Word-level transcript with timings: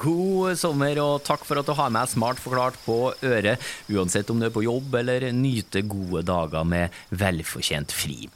God 0.00 0.56
sommer, 0.56 0.96
og 1.02 1.24
takk 1.26 1.44
for 1.44 1.60
at 1.60 1.68
du 1.68 1.74
har 1.76 1.92
med 1.92 2.08
Smart 2.08 2.40
forklart 2.40 2.78
på 2.86 3.12
øret, 3.26 3.60
uansett 3.92 4.30
om 4.32 4.40
du 4.40 4.48
er 4.48 4.54
på 4.54 4.64
jobb 4.64 4.94
eller 5.02 5.28
nyter 5.36 5.84
gode 5.84 6.24
dager 6.28 6.64
med 6.64 6.94
velfortjent 7.12 7.92
fri. 7.92 8.28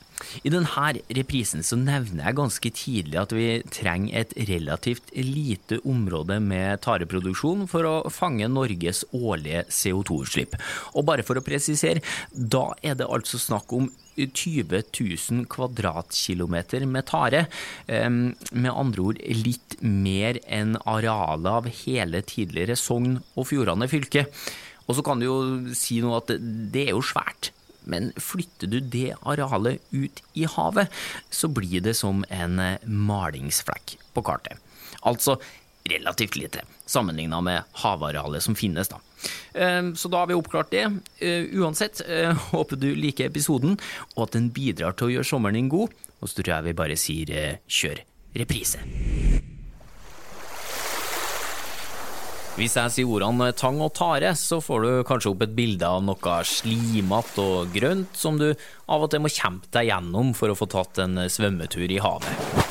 I 0.47 0.53
denne 0.53 0.93
reprisen 1.17 1.65
så 1.67 1.77
nevner 1.81 2.29
jeg 2.29 2.39
ganske 2.39 2.71
tidlig 2.77 3.19
at 3.21 3.33
vi 3.35 3.49
trenger 3.73 4.21
et 4.21 4.35
relativt 4.51 5.11
lite 5.17 5.81
område 5.89 6.39
med 6.43 6.83
tareproduksjon 6.85 7.67
for 7.71 7.89
å 7.89 7.95
fange 8.13 8.49
Norges 8.51 9.05
årlige 9.13 9.65
CO2-utslipp. 9.73 10.57
Og 10.95 11.07
bare 11.09 11.27
for 11.27 11.41
å 11.41 11.45
presisere, 11.45 12.05
da 12.33 12.71
er 12.85 12.99
det 13.01 13.11
altså 13.11 13.41
snakk 13.41 13.73
om 13.75 13.91
20 14.17 14.83
000 14.95 15.47
kvadratkilometer 15.51 16.87
med 16.89 17.07
tare. 17.11 17.47
Med 17.87 18.71
andre 18.71 19.09
ord 19.09 19.21
litt 19.45 19.77
mer 19.83 20.39
enn 20.47 20.77
arealet 20.85 21.51
av 21.51 21.69
hele 21.85 22.23
tidligere 22.27 22.79
Sogn 22.79 23.19
og 23.35 23.49
Fjordane 23.51 23.91
fylke. 23.91 24.27
Og 24.85 24.99
så 24.99 25.05
kan 25.07 25.21
du 25.21 25.27
jo 25.27 25.39
si 25.77 26.01
noe 26.05 26.21
at 26.21 26.35
det 26.39 26.89
er 26.89 26.95
jo 26.95 27.05
svært. 27.05 27.51
Men 27.89 28.13
flytter 28.17 28.71
du 28.73 28.79
det 28.81 29.11
arealet 29.29 29.83
ut 29.93 30.23
i 30.39 30.47
havet, 30.49 30.89
så 31.29 31.51
blir 31.53 31.85
det 31.85 31.97
som 31.99 32.25
en 32.33 32.61
malingsflekk 32.85 33.99
på 34.17 34.25
kartet. 34.25 34.57
Altså 35.05 35.37
relativt 35.91 36.37
lite, 36.37 36.65
sammenligna 36.87 37.41
med 37.41 37.63
havarealet 37.73 38.43
som 38.43 38.55
finnes, 38.55 38.89
da. 38.89 39.01
Ehm, 39.55 39.97
så 39.97 40.09
da 40.09 40.19
har 40.19 40.27
vi 40.27 40.35
oppklart 40.35 40.71
det. 40.71 40.85
Eh, 41.19 41.45
uansett, 41.61 42.01
eh, 42.09 42.33
håper 42.53 42.77
du 42.77 42.95
liker 42.95 43.29
episoden, 43.29 43.79
og 44.17 44.29
at 44.29 44.39
den 44.39 44.51
bidrar 44.51 44.97
til 44.97 45.11
å 45.11 45.15
gjøre 45.19 45.29
sommeren 45.29 45.61
din 45.61 45.73
god. 45.73 45.93
Og 46.21 46.31
så 46.31 46.41
tror 46.41 46.57
jeg 46.57 46.69
vi 46.71 46.79
bare 46.79 46.97
sier 46.97 47.35
eh, 47.37 47.61
kjør 47.69 48.01
reprise. 48.41 48.81
Hvis 52.55 52.77
jeg 52.79 52.93
sier 52.95 53.11
ordene 53.11 53.49
tang 53.59 53.81
og 53.83 53.97
tare, 53.99 54.31
så 54.39 54.61
får 54.63 54.85
du 54.85 54.91
kanskje 55.09 55.33
opp 55.33 55.43
et 55.43 55.57
bilde 55.57 55.89
av 55.89 56.05
noe 56.07 56.37
slimete 56.47 57.43
og 57.43 57.75
grønt 57.75 58.15
som 58.15 58.39
du 58.39 58.53
av 58.87 59.03
og 59.03 59.11
til 59.11 59.25
må 59.25 59.33
kjempe 59.33 59.73
deg 59.75 59.91
gjennom 59.91 60.31
for 60.39 60.55
å 60.55 60.59
få 60.59 60.71
tatt 60.71 61.03
en 61.03 61.27
svømmetur 61.27 61.91
i 61.91 61.99
havet. 61.99 62.64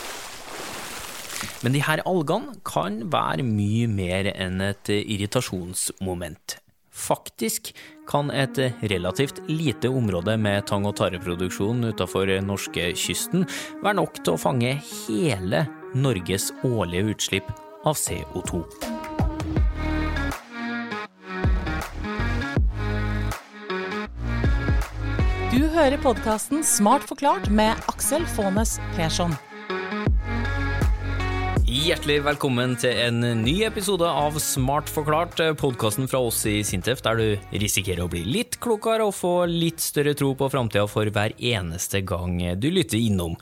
Men 1.63 1.71
de 1.71 1.79
her 1.83 2.01
algene 2.03 2.57
kan 2.67 2.99
være 3.11 3.45
mye 3.47 3.87
mer 3.87 4.27
enn 4.33 4.59
et 4.65 4.91
irritasjonsmoment. 4.91 6.57
Faktisk 6.93 7.71
kan 8.05 8.29
et 8.29 8.59
relativt 8.91 9.39
lite 9.49 9.89
område 9.89 10.35
med 10.37 10.67
tang- 10.69 10.85
og 10.85 10.97
tareproduksjon 10.99 11.87
utenfor 11.87 12.29
norskekysten 12.45 13.47
være 13.81 13.97
nok 13.97 14.19
til 14.19 14.35
å 14.35 14.41
fange 14.41 14.75
hele 15.07 15.63
Norges 15.95 16.51
årlige 16.67 17.15
utslipp 17.15 17.49
av 17.87 17.97
CO2. 17.97 18.61
Du 25.53 25.63
hører 25.69 25.97
podkasten 26.01 26.61
Smart 26.65 27.07
forklart 27.07 27.49
med 27.49 27.89
Aksel 27.89 28.27
Faanes 28.35 28.77
Persson. 28.97 29.33
Hjertelig 31.73 32.19
velkommen 32.21 32.75
til 32.77 32.93
en 33.01 33.23
ny 33.39 33.53
episode 33.65 34.05
av 34.05 34.35
Smart 34.37 34.91
forklart, 34.93 35.39
podkasten 35.57 36.05
fra 36.05 36.19
oss 36.21 36.43
i 36.45 36.59
Sintef, 36.61 36.99
der 37.01 37.17
du 37.17 37.55
risikerer 37.63 38.03
å 38.03 38.11
bli 38.11 38.21
litt 38.27 38.59
klokere 38.61 39.07
og 39.07 39.15
få 39.17 39.31
litt 39.49 39.81
større 39.81 40.13
tro 40.13 40.35
på 40.37 40.51
framtida 40.53 40.83
for 40.85 41.09
hver 41.09 41.33
eneste 41.33 42.03
gang 42.05 42.35
du 42.61 42.67
lytter 42.69 43.01
innom. 43.01 43.33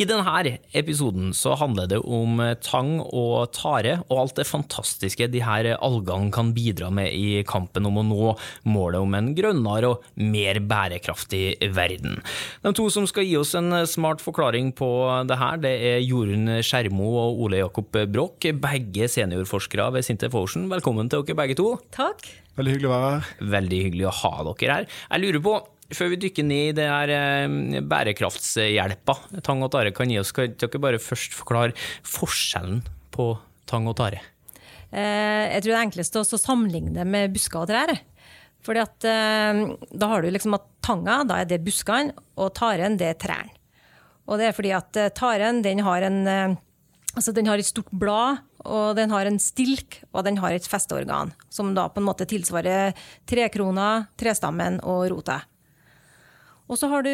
I 0.00 0.06
denne 0.08 0.54
episoden 0.72 1.34
så 1.36 1.58
handler 1.60 1.90
det 1.92 1.98
om 2.00 2.40
tang 2.64 3.02
og 3.04 3.52
tare 3.52 3.98
og 4.06 4.22
alt 4.22 4.40
det 4.40 4.48
fantastiske 4.48 5.28
de 5.28 5.44
her 5.44 5.68
algene 5.76 6.32
kan 6.32 6.54
bidra 6.56 6.88
med 6.88 7.12
i 7.12 7.44
kampen 7.44 7.84
om 7.84 8.00
å 8.00 8.06
nå 8.08 8.32
målet 8.64 9.04
om 9.04 9.18
en 9.20 9.30
grønnere 9.36 9.92
og 9.92 10.08
mer 10.16 10.62
bærekraftig 10.64 11.60
verden. 11.76 12.16
De 12.64 12.72
to 12.72 12.88
som 12.88 13.04
skal 13.10 13.28
gi 13.28 13.36
oss 13.36 13.52
en 13.60 13.84
smart 13.84 14.24
forklaring 14.24 14.72
på 14.72 14.90
det 15.28 15.40
her, 15.42 15.60
det 15.60 15.76
er 15.92 16.02
Jorunn 16.08 16.48
Skjermo 16.64 17.12
og 17.26 17.44
Ole 17.44 17.60
Jakob 17.60 17.73
Broch, 17.82 18.38
begge 18.38 19.08
seniorforskere 19.10 19.88
ved 19.96 20.04
Sintef 20.06 20.34
Ocean. 20.38 20.68
Velkommen 20.70 21.08
til 21.10 21.24
dere 21.24 21.38
begge 21.40 21.56
to. 21.58 21.72
Takk. 21.94 22.22
Veldig 22.54 22.74
hyggelig 22.76 22.88
å 22.88 22.92
være 22.92 23.08
her. 23.10 23.30
Veldig 23.54 23.78
hyggelig 23.88 24.06
å 24.06 24.12
ha 24.20 24.32
dere 24.46 24.76
her. 24.76 24.86
Jeg 25.08 25.22
lurer 25.24 25.42
på, 25.42 25.54
før 25.98 26.12
vi 26.12 26.18
dykker 26.22 26.46
ned 26.46 26.68
i 26.68 26.76
det 26.78 26.86
her 26.86 27.12
eh, 27.16 27.80
bærekraftshjelpa 27.90 29.16
tang 29.46 29.64
og 29.66 29.72
tare 29.74 29.94
kan 29.96 30.12
gi 30.12 30.20
oss, 30.20 30.30
kan 30.36 30.54
dere 30.60 30.82
bare 30.82 31.02
først 31.02 31.34
forklare 31.34 31.74
forskjellen 32.06 32.84
på 33.14 33.32
tang 33.70 33.88
og 33.90 33.96
tare? 33.98 34.22
Eh, 34.94 35.50
jeg 35.56 35.64
tror 35.64 35.72
det 35.72 35.78
er 35.80 35.86
enklest 35.88 36.20
å 36.20 36.26
sammenligne 36.38 37.06
med 37.08 37.34
busker 37.34 37.64
og 37.64 37.72
trær. 37.72 37.94
Fordi 38.64 38.84
at 38.84 39.08
eh, 39.10 39.64
da 39.90 40.12
har 40.12 40.22
du 40.22 40.30
liksom 40.30 40.54
at 40.56 40.70
tanga, 40.84 41.24
da 41.26 41.42
er 41.42 41.50
det 41.50 41.64
buskene, 41.66 42.14
og 42.38 42.54
taren, 42.54 43.00
det 43.00 43.10
er 43.10 43.18
trærne. 43.26 43.58
Og 44.24 44.38
det 44.40 44.46
er 44.48 44.54
fordi 44.56 44.70
at 44.72 44.96
taren, 45.18 45.58
den 45.60 45.82
har 45.84 46.06
en 46.06 46.56
Altså, 47.14 47.32
den 47.34 47.46
har 47.46 47.60
et 47.60 47.68
stort 47.68 47.90
blad, 47.94 48.42
og 48.64 48.96
den 48.98 49.12
har 49.14 49.28
en 49.28 49.38
stilk, 49.38 50.00
og 50.12 50.24
den 50.26 50.38
har 50.42 50.54
et 50.54 50.66
festeorgan, 50.66 51.30
som 51.52 51.74
da 51.76 51.86
på 51.92 52.02
en 52.02 52.08
måte 52.08 52.26
tilsvarer 52.26 52.94
trekrona, 53.30 54.08
trestammen 54.18 54.80
og 54.82 55.06
rota. 55.12 55.42
Og 56.64 56.80
så 56.80 56.88
har 56.90 57.04
du 57.04 57.12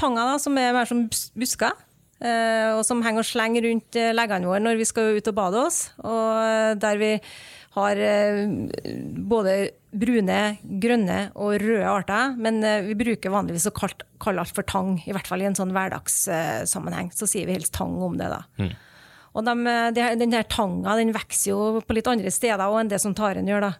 tanga, 0.00 0.24
da, 0.32 0.40
som 0.40 0.56
er 0.58 0.74
mer 0.74 0.88
som 0.88 1.04
busker. 1.38 1.76
Eh, 2.20 2.76
og 2.76 2.82
som 2.84 3.00
henger 3.00 3.22
og 3.22 3.28
slenger 3.30 3.64
rundt 3.64 3.96
eh, 3.96 4.10
leggene 4.12 4.44
våre 4.44 4.60
når 4.60 4.76
vi 4.76 4.86
skal 4.88 5.16
ut 5.16 5.30
og 5.30 5.36
bade 5.38 5.62
oss. 5.62 5.78
Og 6.04 6.26
eh, 6.44 6.72
der 6.80 7.00
vi 7.00 7.14
har 7.70 8.00
både 9.30 9.52
brune, 9.94 10.38
grønne 10.82 11.18
og 11.38 11.54
røde 11.62 11.86
arter. 11.86 12.34
Men 12.34 12.58
vi 12.88 12.96
bruker 12.98 13.30
vanligvis 13.30 13.68
å 13.70 13.74
kalle 13.78 14.42
alt 14.42 14.56
for 14.56 14.66
tang, 14.66 14.96
i 15.06 15.14
hvert 15.14 15.30
fall 15.30 15.44
i 15.44 15.46
en 15.46 15.54
sånn 15.54 15.70
hverdagssammenheng. 15.76 17.12
Så 17.14 17.30
sier 17.30 17.46
vi 17.46 17.54
helst 17.54 17.76
tang 17.76 17.94
om 18.02 18.18
det, 18.18 18.26
da. 18.32 18.42
Mm. 18.58 18.74
Og 19.36 19.46
de, 19.46 19.54
de, 19.94 20.04
den 20.18 20.34
her 20.34 20.46
tanga 20.50 20.96
den 20.98 21.14
vokser 21.14 21.52
jo 21.52 21.80
på 21.86 21.96
litt 21.96 22.10
andre 22.10 22.32
steder 22.34 22.80
enn 22.80 22.90
det 22.90 23.00
som 23.02 23.14
taren 23.16 23.48
gjør. 23.48 23.68
da. 23.68 23.72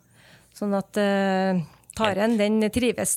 Sånn 0.57 0.75
at 0.79 0.99
uh, 1.01 1.61
Taren 2.01 2.37
den 2.39 2.63
trives 2.73 3.17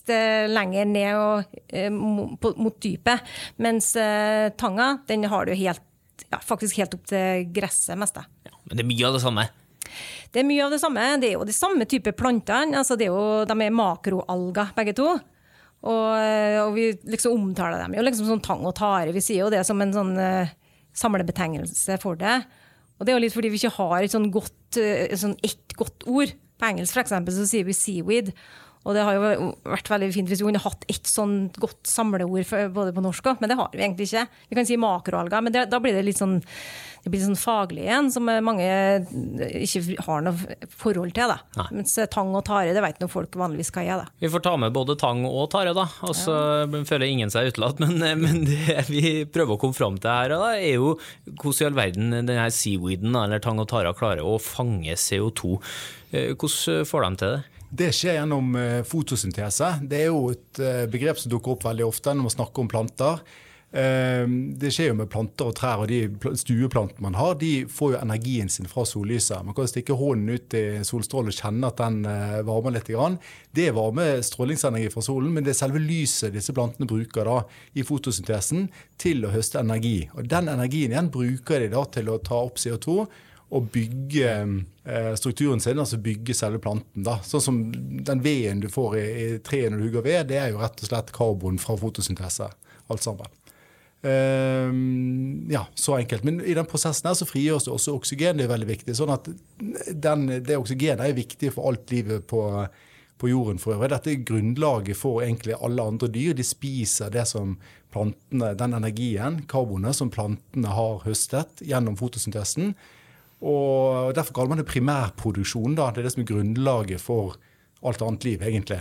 lenger 0.50 0.88
ned 0.90 1.16
og, 1.16 1.58
uh, 1.78 1.90
mot 1.94 2.78
dypet, 2.82 3.22
mens 3.62 3.94
eh, 3.96 4.50
tanga 4.60 4.96
den 5.08 5.28
har 5.30 5.46
du 5.46 5.54
helt, 5.56 5.84
ja, 6.26 6.40
faktisk 6.42 6.82
helt 6.82 6.96
opp 6.98 7.06
til 7.08 7.46
gresset 7.54 8.00
mest. 8.02 8.18
Ja, 8.18 8.56
men 8.66 8.80
det 8.80 8.84
er 8.84 8.90
mye 8.90 9.06
av 9.08 9.16
det 9.16 9.22
samme? 9.24 9.46
Det 10.34 10.42
er 10.42 10.48
mye 10.50 10.66
av 10.66 10.74
det 10.74 10.82
samme. 10.82 11.06
Det 11.22 11.30
er 11.30 11.38
jo 11.38 11.46
de 11.46 11.56
samme 11.56 11.86
type 11.90 12.16
plantene. 12.18 12.80
Altså 12.80 12.98
de 12.98 13.08
er 13.08 13.78
makroalger, 13.78 14.74
begge 14.76 14.96
to. 14.98 15.12
Og, 15.84 16.10
eh, 16.16 16.58
og, 16.64 16.74
vi 16.78 16.90
liksom 17.12 17.36
omtaler 17.36 17.82
dem 17.84 17.98
jo 17.98 18.04
liksom 18.06 18.30
sånn 18.30 18.44
tang 18.44 18.64
og 18.66 18.76
tare. 18.78 19.14
Vi 19.16 19.24
sier 19.24 19.44
jo 19.44 19.54
det 19.54 19.66
som 19.68 19.82
en 19.84 19.94
sånn 19.96 20.14
uh, 20.16 20.54
samlebetegnelse 20.98 21.98
for 22.02 22.20
det. 22.20 22.42
Og 22.98 23.06
det 23.06 23.14
er 23.14 23.18
jo 23.18 23.24
litt 23.26 23.36
fordi 23.36 23.52
vi 23.54 23.60
ikke 23.62 23.78
har 23.78 24.04
et 24.04 24.14
sånn 24.14 24.30
godt, 24.34 24.78
sånn 25.20 25.38
ett 25.46 25.78
godt 25.80 26.06
ord. 26.10 26.34
På 26.62 26.70
engelsk 26.70 26.96
for 26.96 27.04
eksempel, 27.04 27.36
så 27.36 27.48
sier 27.50 27.66
vi 27.68 27.76
seaweed. 27.76 28.32
Og 28.84 28.96
det 28.98 29.04
har 29.08 29.16
jo 29.16 29.52
vært 29.64 29.92
veldig 29.94 30.10
fint 30.12 30.32
hvis 30.32 30.42
vi 30.42 30.48
kunne 30.50 30.64
hatt 30.64 30.88
ett 30.92 31.08
sånn 31.08 31.38
godt 31.56 31.88
samleord 31.88 32.48
for, 32.48 32.72
både 32.76 32.96
på 32.96 33.04
norsk 33.06 33.30
og, 33.32 33.44
men 33.44 33.52
det 33.52 33.60
har 33.60 33.70
vi 33.72 33.84
egentlig 33.84 34.10
ikke. 34.10 34.26
Vi 34.50 34.58
kan 34.58 34.68
si 34.68 34.80
makroalger, 34.80 35.44
men 35.44 35.56
det, 35.56 35.70
da 35.72 35.80
blir 35.84 35.96
det 35.96 36.04
litt 36.04 36.20
sånn, 36.20 36.42
det 37.04 37.12
blir 37.12 37.24
sånn 37.24 37.40
faglig 37.40 37.86
igjen, 37.86 38.10
som 38.12 38.28
mange 38.28 38.68
ikke 39.64 40.04
har 40.04 40.26
noe 40.26 40.58
forhold 40.68 41.16
til. 41.16 41.32
Da. 41.32 41.68
Mens 41.72 41.96
tang 42.12 42.34
og 42.36 42.44
tare, 42.48 42.76
det 42.76 42.84
vet 42.84 43.00
noen 43.00 43.12
folk 43.12 43.38
vanligvis 43.40 43.72
hva 43.76 43.86
er. 43.86 44.04
Da. 44.04 44.12
Vi 44.24 44.32
får 44.34 44.44
ta 44.50 44.56
med 44.60 44.76
både 44.76 44.98
tang 45.00 45.24
og 45.30 45.48
tare, 45.54 45.76
da. 45.76 45.88
Og 46.04 46.16
så 46.18 46.36
ja. 46.64 46.84
føler 46.88 47.08
ingen 47.08 47.32
seg 47.32 47.54
utelatt. 47.54 47.80
Men, 47.84 48.00
men, 48.24 48.44
det 48.48 48.86
vi 48.90 49.24
prøver 49.30 49.56
å 49.56 49.60
komme 49.62 49.76
fram 49.76 49.98
til 50.02 50.12
her, 50.12 50.34
da, 50.34 50.54
er 50.58 50.80
jo 50.80 50.96
hvordan 51.30 51.62
i 51.62 51.68
all 51.68 51.78
verden 51.78 52.14
denne 52.16 52.48
seaweeden, 52.52 53.16
eller 53.20 53.44
tang 53.44 53.62
og 53.62 53.70
tare, 53.72 53.92
klarer 53.96 54.26
å 54.28 54.38
fange 54.42 54.96
CO2. 55.00 55.58
Eh, 56.12 56.32
hvordan 56.34 56.88
får 56.90 57.06
de 57.06 57.20
til 57.22 57.36
det? 57.36 57.53
Det 57.74 57.90
skjer 57.96 58.20
gjennom 58.20 58.54
eh, 58.56 58.84
fotosyntese. 58.86 59.72
Det 59.90 60.04
er 60.04 60.12
jo 60.12 60.28
et 60.30 60.60
eh, 60.62 60.84
begrep 60.92 61.18
som 61.18 61.32
dukker 61.34 61.56
opp 61.56 61.66
veldig 61.66 61.88
ofte 61.88 62.14
når 62.14 62.28
man 62.28 62.34
snakker 62.36 62.62
om 62.62 62.70
planter. 62.70 63.24
Eh, 63.74 64.28
det 64.62 64.70
skjer 64.76 64.92
jo 64.92 64.98
med 65.00 65.10
planter 65.10 65.50
og 65.50 65.56
trær, 65.58 65.82
og 65.82 65.90
de 65.90 66.04
stueplantene 66.38 67.02
man 67.02 67.18
har, 67.18 67.34
de 67.42 67.66
får 67.66 67.96
jo 67.96 68.04
energien 68.04 68.54
sin 68.54 68.70
fra 68.70 68.86
sollyset. 68.86 69.42
Man 69.48 69.58
kan 69.58 69.72
stikke 69.72 69.98
hånden 69.98 70.38
ut 70.38 70.54
i 70.60 70.64
solstrålen 70.86 71.34
og 71.34 71.40
kjenne 71.40 71.74
at 71.74 71.82
den 71.82 72.00
varmer 72.46 72.78
litt. 72.78 72.94
Det 73.50 73.68
er 73.72 73.74
varme 73.80 74.08
strålingsenergi 74.22 74.94
fra 74.94 75.08
solen, 75.10 75.34
men 75.34 75.42
det 75.42 75.56
er 75.56 75.62
selve 75.64 75.82
lyset 75.82 76.38
disse 76.38 76.54
plantene 76.54 76.86
bruker 76.94 77.26
da 77.26 77.42
i 77.74 77.88
fotosyntesen 77.90 78.68
til 79.02 79.26
å 79.26 79.34
høste 79.34 79.66
energi. 79.66 80.04
Og 80.14 80.30
Den 80.30 80.54
energien 80.54 80.94
igjen 80.94 81.10
bruker 81.10 81.66
de 81.66 81.74
da 81.74 81.88
til 81.90 82.14
å 82.14 82.22
ta 82.22 82.46
opp 82.46 82.62
CO2 82.62 83.08
å 83.54 83.62
bygge 83.74 84.32
eh, 84.34 85.12
strukturen 85.20 85.62
sin, 85.62 85.80
altså 85.80 86.00
bygge 86.02 86.36
selve 86.38 86.62
planten. 86.64 87.06
Da. 87.06 87.20
Sånn 87.26 87.46
som 87.46 87.62
den 87.74 88.24
veden 88.26 88.64
du 88.64 88.70
får 88.74 88.98
i, 88.98 89.06
i 89.06 89.28
treet 89.46 89.72
når 89.72 89.84
du 89.84 89.88
hugger 89.88 90.08
ved, 90.08 90.28
det 90.32 90.42
er 90.42 90.52
jo 90.54 90.62
rett 90.64 90.82
og 90.82 90.90
slett 90.90 91.14
karbon 91.16 91.62
fra 91.62 91.78
fotosyntese. 91.80 92.50
alt 92.92 93.06
sammen. 93.06 93.30
Ehm, 94.04 95.48
ja, 95.52 95.68
så 95.74 95.96
enkelt. 95.96 96.24
Men 96.24 96.42
i 96.46 96.54
den 96.54 96.68
prosessen 96.68 97.08
her 97.08 97.16
så 97.16 97.28
frigjøres 97.28 97.68
det 97.68 97.74
også 97.74 97.94
oksygen. 97.96 98.38
Det 98.38 98.48
er 98.48 98.52
veldig 98.52 98.72
viktig. 98.74 98.96
sånn 98.96 99.14
at 99.14 99.30
den, 99.94 100.28
Det 100.44 100.58
oksygenet 100.58 101.06
er 101.08 101.16
viktig 101.16 101.54
for 101.54 101.70
alt 101.70 101.92
livet 101.92 102.28
på, 102.28 102.68
på 103.18 103.30
jorden 103.30 103.60
for 103.60 103.78
øvrig. 103.78 103.94
Dette 103.94 104.12
er 104.12 104.26
grunnlaget 104.28 105.00
for 105.00 105.24
egentlig 105.24 105.56
alle 105.56 105.84
andre 105.84 106.08
dyr. 106.12 106.34
De 106.34 106.44
spiser 106.44 107.10
det 107.10 107.28
som 107.28 107.58
plantene, 107.94 108.54
den 108.58 108.74
energien, 108.74 109.46
karbonet, 109.48 109.96
som 109.96 110.12
plantene 110.12 110.68
har 110.68 111.00
høstet 111.06 111.64
gjennom 111.64 111.96
fotosyntesen. 111.96 112.74
Og 113.44 114.14
Derfor 114.16 114.36
kaller 114.38 114.54
man 114.54 114.62
det 114.62 114.70
primærproduksjon. 114.72 115.76
Da. 115.76 115.92
Det 115.92 116.02
er 116.02 116.08
det 116.08 116.14
som 116.16 116.24
er 116.24 116.30
grunnlaget 116.32 117.04
for 117.04 117.36
alt 117.84 118.04
annet 118.06 118.28
liv, 118.28 118.46
egentlig. 118.48 118.80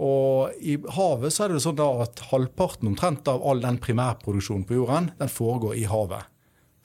Og 0.00 0.54
I 0.62 0.76
havet 0.96 1.34
så 1.34 1.44
er 1.44 1.54
det 1.54 1.62
sånn 1.64 1.80
at 1.82 2.22
halvparten 2.30 2.90
omtrent 2.90 3.28
av 3.30 3.42
all 3.46 3.62
den 3.62 3.78
primærproduksjonen 3.82 4.66
på 4.66 4.78
jorden, 4.78 5.10
den 5.18 5.32
foregår 5.32 5.78
i 5.78 5.86
havet. 5.90 6.28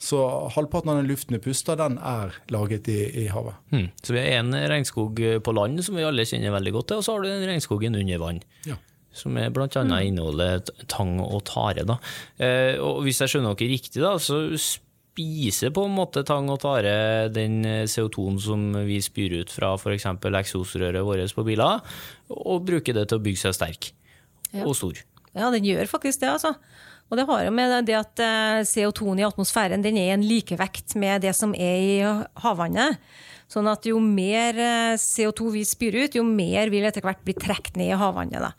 Så 0.02 0.18
halvparten 0.52 0.92
av 0.92 0.98
den 1.00 1.08
luften 1.08 1.38
vi 1.38 1.44
puster, 1.46 1.78
den 1.80 1.96
er 2.04 2.34
laget 2.52 2.90
i, 2.92 2.98
i 3.24 3.28
havet. 3.32 3.56
Hmm. 3.72 3.88
Så 4.02 4.12
vi 4.12 4.20
har 4.20 4.42
en 4.42 4.52
regnskog 4.52 5.22
på 5.42 5.54
land 5.56 5.80
som 5.86 5.96
vi 5.96 6.04
alle 6.04 6.26
kjenner 6.28 6.52
veldig 6.58 6.74
godt 6.74 6.90
til, 6.90 7.00
og 7.00 7.06
så 7.06 7.14
har 7.14 7.24
du 7.24 7.30
den 7.30 7.48
regnskogen 7.48 7.96
under 7.96 8.20
vann. 8.20 8.42
Ja. 8.68 8.76
Som 9.16 9.38
er 9.40 9.48
bl.a. 9.54 9.70
Mm. 9.72 9.94
inneholder 10.10 10.66
tang 10.92 11.14
og 11.24 11.46
tare. 11.48 11.86
Da. 11.88 11.96
Eh, 12.36 12.74
og 12.76 13.00
hvis 13.06 13.22
jeg 13.22 13.32
skjønner 13.32 13.56
dere 13.56 13.72
riktig, 13.72 14.02
da, 14.04 14.12
så 14.20 14.42
spiser 15.16 15.72
på 15.72 15.86
en 15.88 15.94
måte 15.96 16.20
tang 16.28 16.50
og 16.52 16.60
tare 16.60 17.30
den 17.32 17.62
CO2-en 17.88 18.36
som 18.42 18.66
vi 18.84 19.00
spyr 19.00 19.38
ut 19.40 19.52
fra 19.52 19.72
f.eks. 19.78 20.04
eksosrøret 20.12 21.04
vårt 21.06 21.32
på 21.32 21.44
biler, 21.46 21.80
og 22.28 22.66
bruker 22.68 22.92
det 22.92 23.08
til 23.08 23.16
å 23.16 23.24
bygge 23.24 23.46
seg 23.46 23.56
sterk 23.56 23.88
ja. 24.52 24.66
og 24.66 24.76
stor. 24.76 25.00
Ja, 25.32 25.48
den 25.52 25.64
gjør 25.64 25.88
faktisk 25.88 26.20
det, 26.20 26.34
altså. 26.36 26.52
Og 27.08 27.16
det 27.16 27.24
har 27.28 27.44
jo 27.46 27.54
med 27.54 27.86
det 27.86 27.96
at 27.96 28.20
eh, 28.20 28.60
CO2-en 28.66 29.22
i 29.22 29.26
atmosfæren 29.26 29.84
den 29.84 29.96
er 30.00 30.12
en 30.16 30.26
likevekt 30.26 30.96
med 30.98 31.22
det 31.22 31.32
som 31.38 31.54
er 31.54 31.76
i 31.78 31.96
havvannet. 32.42 33.00
Sånn 33.48 33.68
at 33.70 33.86
jo 33.86 34.00
mer 34.02 34.58
eh, 34.58 34.98
CO2 34.98 35.52
vi 35.54 35.62
spyr 35.64 36.00
ut, 36.02 36.18
jo 36.18 36.26
mer 36.26 36.72
vil 36.72 36.84
etter 36.88 37.06
hvert 37.06 37.22
bli 37.24 37.36
trukket 37.38 37.78
ned 37.78 37.94
i 37.94 38.00
havvannet. 38.00 38.42
Da. 38.42 38.52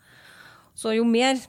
Så 0.79 0.95
jo 0.95 1.03
mer 1.05 1.41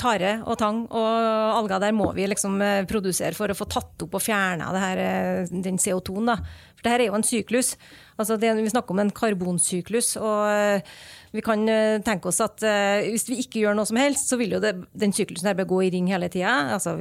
tare 0.00 0.32
og 0.44 0.58
tang 0.60 0.82
og 0.86 1.56
alger 1.56 1.80
der 1.80 1.94
må 1.96 2.10
vi 2.16 2.26
liksom 2.28 2.60
eh, 2.64 2.84
produsere 2.88 3.36
for 3.36 3.50
å 3.50 3.56
få 3.56 3.68
tatt 3.70 4.04
opp 4.04 4.16
og 4.18 4.22
fjerna 4.22 4.68
eh, 4.92 5.48
den 5.50 5.80
CO2-en. 5.80 6.32
For 6.76 6.84
det 6.84 6.92
her 6.92 7.04
er 7.04 7.10
jo 7.10 7.18
en 7.18 7.26
syklus. 7.26 7.74
Altså 8.20 8.36
det, 8.40 8.52
vi 8.60 8.72
snakker 8.72 8.96
om 8.96 9.04
en 9.04 9.14
karbonsyklus. 9.16 10.16
og 10.20 10.48
eh, 10.52 10.96
vi 11.36 11.42
kan 11.44 11.68
tenke 12.00 12.30
oss 12.30 12.38
at 12.40 12.62
Hvis 13.04 13.26
vi 13.28 13.42
ikke 13.42 13.60
gjør 13.60 13.74
noe 13.76 13.84
som 13.84 13.98
helst, 14.00 14.30
så 14.30 14.38
vil 14.40 14.54
jo 14.54 14.60
det, 14.62 14.72
den 14.96 15.12
syklusen 15.12 15.50
her 15.50 15.68
gå 15.68 15.82
i 15.84 15.90
ring 15.92 16.06
hele 16.08 16.30
tida. 16.32 16.72
Altså 16.72 16.94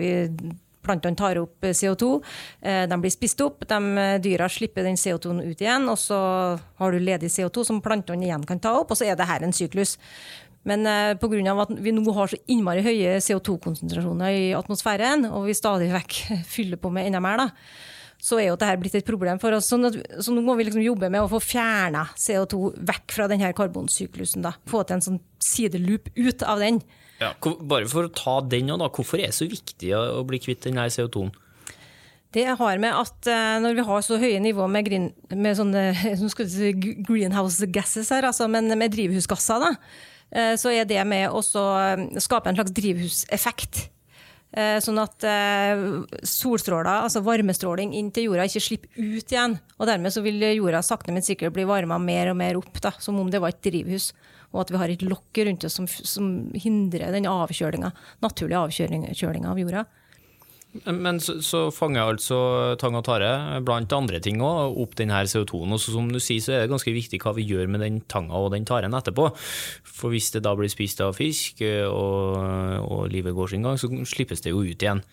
plantene 0.84 1.16
tar 1.16 1.40
opp 1.40 1.64
CO2, 1.64 2.10
de 2.62 2.98
blir 3.02 3.14
spist 3.14 3.40
opp, 3.42 3.64
de 3.66 4.20
dyra 4.22 4.50
slipper 4.52 4.84
den 4.86 5.00
CO2-en 5.00 5.40
ut 5.42 5.64
igjen, 5.64 5.88
og 5.90 5.98
så 5.98 6.20
har 6.60 6.92
du 6.92 7.00
ledig 7.00 7.32
CO2 7.32 7.64
som 7.70 7.80
plantene 7.86 8.28
igjen 8.28 8.44
kan 8.46 8.60
ta 8.62 8.76
opp, 8.82 8.92
og 8.92 9.00
så 9.00 9.08
er 9.08 9.16
det 9.18 9.30
her 9.30 9.48
en 9.48 9.56
syklus. 9.56 9.96
Men 10.66 10.86
eh, 10.90 11.14
pga. 11.22 11.54
at 11.62 11.74
vi 11.78 11.94
nå 11.94 12.04
har 12.16 12.32
så 12.32 12.40
innmari 12.50 12.84
høye 12.86 13.20
CO2-konsentrasjoner 13.22 14.34
i 14.34 14.46
atmosfæren, 14.58 15.28
og 15.30 15.46
vi 15.50 15.58
stadig 15.58 15.92
vekk 15.94 16.18
fyller 16.56 16.82
på 16.82 16.90
med 16.94 17.10
enda 17.10 17.22
mer, 17.22 17.44
da, 17.44 17.48
så 18.22 18.40
er 18.42 18.50
jo 18.50 18.58
dette 18.58 18.80
blitt 18.82 18.98
et 18.98 19.06
problem 19.06 19.40
for 19.42 19.54
oss. 19.54 19.70
Så, 19.70 19.78
så 19.78 20.34
nå 20.34 20.42
må 20.42 20.56
vi 20.58 20.66
liksom 20.66 20.82
jobbe 20.82 21.12
med 21.14 21.22
å 21.22 21.30
få 21.30 21.42
fjerna 21.44 22.08
CO2 22.18 22.74
vekk 22.88 23.14
fra 23.14 23.30
denne 23.30 23.52
karbonsyklusen. 23.54 24.46
da. 24.46 24.56
Få 24.70 24.82
til 24.84 24.98
en 24.98 25.06
sånn 25.06 25.22
sideloop 25.44 26.10
ut 26.16 26.46
av 26.48 26.64
den. 26.64 26.82
Ja, 27.22 27.36
bare 27.62 27.88
for 27.88 28.08
å 28.08 28.12
ta 28.16 28.40
den 28.42 28.74
òg, 28.74 28.88
hvorfor 28.90 29.22
er 29.22 29.30
det 29.30 29.38
så 29.38 29.48
viktig 29.48 29.94
å 29.96 30.24
bli 30.28 30.42
kvitt 30.42 30.66
denne 30.66 30.88
CO2-en? 30.92 31.36
Det 32.36 32.50
har 32.60 32.82
med 32.84 32.92
at 32.92 33.30
uh, 33.32 33.62
når 33.64 33.78
vi 33.78 33.84
har 33.88 34.02
så 34.04 34.18
høye 34.20 34.42
nivå 34.44 34.66
med, 34.68 34.84
green, 34.90 35.06
med 35.32 35.56
sånne 35.56 35.86
greenhouse 37.08 37.70
gases 37.72 38.12
her, 38.12 38.28
altså, 38.28 38.50
men 38.52 38.68
med 38.76 38.92
drivhusgasser, 38.92 39.64
da, 39.64 39.72
Eh, 39.72 40.15
så 40.60 40.72
er 40.74 40.88
det 40.90 41.02
med 41.08 41.30
å 41.30 41.42
eh, 41.42 42.08
skape 42.24 42.52
en 42.52 42.58
slags 42.58 42.74
drivhuseffekt. 42.76 43.90
Eh, 44.56 44.78
sånn 44.80 45.02
at 45.02 45.26
solstråler, 46.24 47.04
altså 47.04 47.24
varmestråling 47.26 47.92
inn 47.98 48.12
til 48.16 48.30
jorda, 48.30 48.48
ikke 48.48 48.64
slipper 48.64 48.96
ut 48.96 49.36
igjen. 49.36 49.58
Og 49.80 49.90
dermed 49.90 50.16
vil 50.26 50.48
jorda 50.56 50.84
sakte, 50.86 51.12
men 51.12 51.26
sikkert 51.26 51.56
bli 51.56 51.68
varma 51.68 52.00
mer 52.02 52.32
og 52.32 52.40
mer 52.40 52.60
opp, 52.60 52.80
da, 52.84 52.94
som 53.00 53.20
om 53.20 53.32
det 53.32 53.44
var 53.44 53.56
et 53.56 53.64
drivhus. 53.66 54.14
Og 54.54 54.64
at 54.64 54.72
vi 54.72 54.80
har 54.80 54.92
et 54.94 55.04
lokk 55.04 55.44
rundt 55.44 55.68
oss 55.68 55.76
som, 55.76 55.88
som 55.88 56.32
hindrer 56.56 57.12
den 57.12 57.28
naturlige 58.24 58.62
avkjølinga 58.62 59.52
av 59.52 59.60
jorda. 59.60 59.84
Men 60.84 61.20
så, 61.24 61.38
så, 61.46 61.68
fanger 61.72 62.16
altså 62.16 62.38
tang 62.82 62.98
og 63.00 63.06
tare, 63.08 63.30
blant 63.66 63.94
andre 63.96 64.20
ting 64.24 64.42
òg, 64.44 64.76
opp 64.84 64.98
denne 65.00 65.22
CO2-en. 65.30 65.76
Og 65.76 65.82
som 65.82 66.10
du 66.12 66.20
sier, 66.20 66.44
så 66.44 66.56
er 66.56 66.66
det 66.66 66.74
ganske 66.74 66.92
viktig 66.96 67.22
hva 67.24 67.36
vi 67.38 67.46
gjør 67.48 67.70
med 67.72 67.84
den 67.86 68.02
tanga 68.12 68.42
og 68.42 68.52
den 68.56 68.68
taren 68.68 68.98
etterpå. 68.98 69.30
For 69.88 70.12
hvis 70.12 70.34
det 70.36 70.44
da 70.46 70.56
blir 70.58 70.72
spist 70.72 71.04
av 71.06 71.16
fisk, 71.16 71.64
og, 71.88 72.36
og 72.84 73.08
livet 73.14 73.38
går 73.38 73.54
sin 73.54 73.64
gang, 73.68 73.80
så 73.80 73.92
slippes 74.10 74.44
det 74.44 74.52
jo 74.52 74.66
ut 74.66 74.76
igjen. 74.76 75.04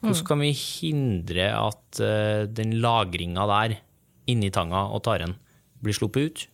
Hvordan 0.00 0.26
kan 0.30 0.40
vi 0.40 0.54
hindre 0.56 1.50
at 1.52 2.00
uh, 2.00 2.48
den 2.48 2.78
lagringa 2.80 3.44
der 3.50 3.76
inni 4.30 4.48
tanga 4.54 4.86
og 4.88 5.04
taren 5.04 5.36
blir 5.84 5.96
sluppet 5.96 6.30
ut? 6.30 6.46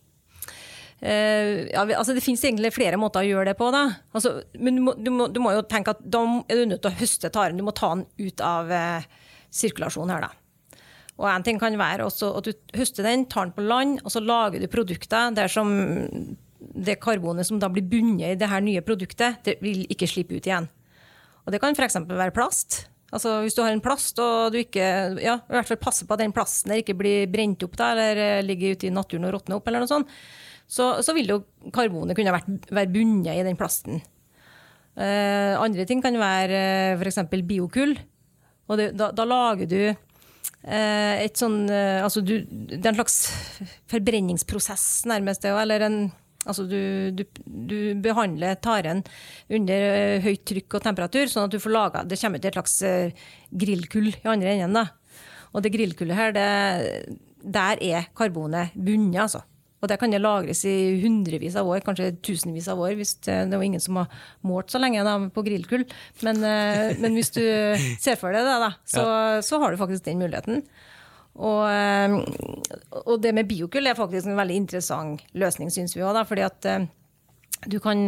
Uh, 0.97 1.69
ja, 1.69 1.83
altså 1.85 2.15
det 2.17 2.23
finnes 2.25 2.41
egentlig 2.47 2.73
flere 2.73 2.97
måter 3.01 3.21
å 3.21 3.29
gjøre 3.29 3.51
det 3.51 3.59
på. 3.59 3.69
Altså, 3.71 4.39
men 4.57 4.79
du 4.79 4.85
må, 4.87 4.97
du, 4.97 5.13
må, 5.13 5.29
du 5.29 5.43
må, 5.45 5.53
jo 5.57 5.67
tenke 5.69 5.93
at 5.93 6.01
da 6.01 6.23
er 6.49 6.63
du 6.63 6.73
nødt 6.73 6.83
til 6.85 6.93
å 6.93 7.01
høste 7.03 7.31
taren. 7.35 7.59
Du 7.59 7.67
må 7.67 7.75
ta 7.77 7.93
den 7.95 8.07
ut 8.23 8.43
av 8.45 8.73
uh, 8.73 9.29
sirkulasjonen 9.55 10.17
her, 10.17 10.29
da. 10.29 10.83
Og 11.17 11.29
en 11.33 11.45
ting 11.45 11.61
kan 11.61 11.77
være 11.81 12.05
også 12.05 12.35
at 12.39 12.49
du 12.49 12.77
høster 12.77 13.07
den, 13.07 13.25
tar 13.33 13.49
den 13.49 13.55
på 13.57 13.65
land, 13.65 14.03
og 14.05 14.13
så 14.13 14.21
lager 14.21 14.61
du 14.61 14.69
produkter 14.69 15.33
der 15.37 15.49
som 15.49 15.71
det 16.59 16.99
karbonet 17.01 17.49
som 17.49 17.61
da 17.61 17.71
blir 17.73 17.87
bundet 17.89 18.35
i 18.35 18.41
det 18.41 18.49
her 18.51 18.65
nye 18.65 18.83
produktet, 18.85 19.41
det 19.47 19.57
vil 19.65 19.87
ikke 19.93 20.09
slippe 20.11 20.37
ut 20.37 20.49
igjen. 20.49 20.69
Og 21.47 21.55
det 21.55 21.61
kan 21.63 21.77
f.eks. 21.77 21.99
være 22.09 22.35
plast. 22.37 22.87
Altså 23.15 23.39
Hvis 23.45 23.55
du 23.55 23.63
har 23.63 23.71
en 23.71 23.83
plast 23.85 24.19
og 24.21 24.53
du 24.53 24.59
ikke 24.61 24.87
ja, 25.23 25.37
i 25.39 25.55
hvert 25.55 25.69
fall 25.69 25.79
passer 25.81 26.09
på 26.09 26.17
at 26.17 26.25
den 26.25 26.35
plasten 26.35 26.75
ikke 26.75 26.97
blir 26.99 27.31
brent 27.31 27.63
opp 27.65 27.77
der, 27.79 28.01
eller 28.11 28.23
eh, 28.41 28.45
ligger 28.45 28.75
ute 28.75 28.89
i 28.89 28.93
naturen 28.93 29.29
og 29.29 29.37
råtner 29.37 29.61
opp, 29.61 29.71
eller 29.71 29.85
noe 29.85 29.93
sånt, 29.93 30.11
så, 30.67 30.97
så 31.05 31.15
vil 31.15 31.31
jo 31.31 31.41
karbonet 31.75 32.19
kunne 32.19 32.35
vært, 32.35 32.69
være 32.75 32.93
bundet 32.93 33.39
i 33.39 33.47
den 33.47 33.59
plasten. 33.59 34.01
Eh, 34.97 35.55
andre 35.61 35.85
ting 35.87 36.03
kan 36.03 36.17
være 36.19 36.61
uh, 36.97 37.03
f.eks. 37.03 37.23
biokull. 37.47 37.95
Og 38.67 38.81
det, 38.81 38.91
da, 38.99 39.13
da, 39.15 39.27
lager 39.29 39.69
du 39.71 39.81
eh, 39.87 41.15
et 41.23 41.39
sånn 41.39 41.69
eh, 41.71 42.03
Altså 42.03 42.19
du, 42.25 42.41
det 42.49 42.81
er 42.81 42.91
en 42.91 42.99
slags 42.99 43.19
forbrenningsprosess, 43.93 45.05
nærmest, 45.07 45.47
eller 45.47 45.87
en 45.87 46.00
Altså 46.47 46.62
du, 46.71 47.11
du, 47.11 47.25
du, 47.43 47.79
behandler 47.99 48.59
taren 48.62 49.00
under 49.50 49.87
eh, 49.97 50.23
høyt 50.23 50.45
trykk 50.47 50.79
og 50.79 50.85
temperatur, 50.85 51.26
sånn 51.31 51.49
at 51.49 51.57
du 51.57 51.59
får 51.62 51.75
laga 51.75 52.05
Det 52.07 52.19
kommer 52.21 52.43
til 52.43 52.52
et 52.52 52.59
slags 52.59 52.76
eh, 52.87 53.25
grillkull 53.50 54.12
i 54.12 54.31
andre 54.31 54.55
enden. 54.55 54.76
Da. 54.79 54.85
Og 55.50 55.64
det 55.64 55.73
grillkullet 55.75 56.19
her, 56.19 56.37
det, 56.37 56.47
der 57.43 57.83
er 57.83 58.07
karbonet 58.14 58.76
bundet, 58.76 59.25
altså. 59.25 59.43
Og 59.83 59.90
det 59.90 59.99
kan 60.00 60.12
det 60.12 60.23
lagres 60.23 60.64
i 60.68 60.97
hundrevis 61.02 61.56
av 61.61 61.68
år, 61.68 61.83
kanskje 61.85 62.14
tusenvis 62.25 62.68
av 62.73 62.80
år. 62.80 62.95
hvis 62.97 63.16
Det, 63.21 63.37
det 63.50 63.59
var 63.59 63.66
ingen 63.66 63.83
som 63.83 64.00
har 64.00 64.12
målt 64.47 64.73
så 64.73 64.80
lenge 64.80 65.04
da, 65.04 65.18
på 65.28 65.45
grillkull. 65.45 65.85
Men, 66.25 66.42
eh, 66.49 66.97
men, 67.00 67.16
hvis 67.16 67.35
du 67.37 67.42
ser 68.00 68.16
for 68.21 68.33
deg 68.33 68.47
det, 68.47 68.59
da, 68.64 68.73
så, 68.88 69.06
så 69.45 69.61
har 69.61 69.73
du 69.73 69.80
faktisk 69.80 70.06
den 70.09 70.23
muligheten. 70.25 70.64
Og, 71.37 71.66
eh, 71.68 72.16
og, 73.04 73.18
det 73.21 73.35
med 73.37 73.49
biokull 73.50 73.87
er 73.87 73.99
faktisk 73.99 74.30
en 74.30 74.40
veldig 74.40 74.62
interessant 74.64 75.26
løsning, 75.37 75.73
syns 75.73 75.97
vi 75.97 76.06
òg. 76.06 76.23
Fordi 76.25 76.47
at 76.47 76.71
eh, 76.73 76.88
du 77.68 77.76
kan 77.83 78.06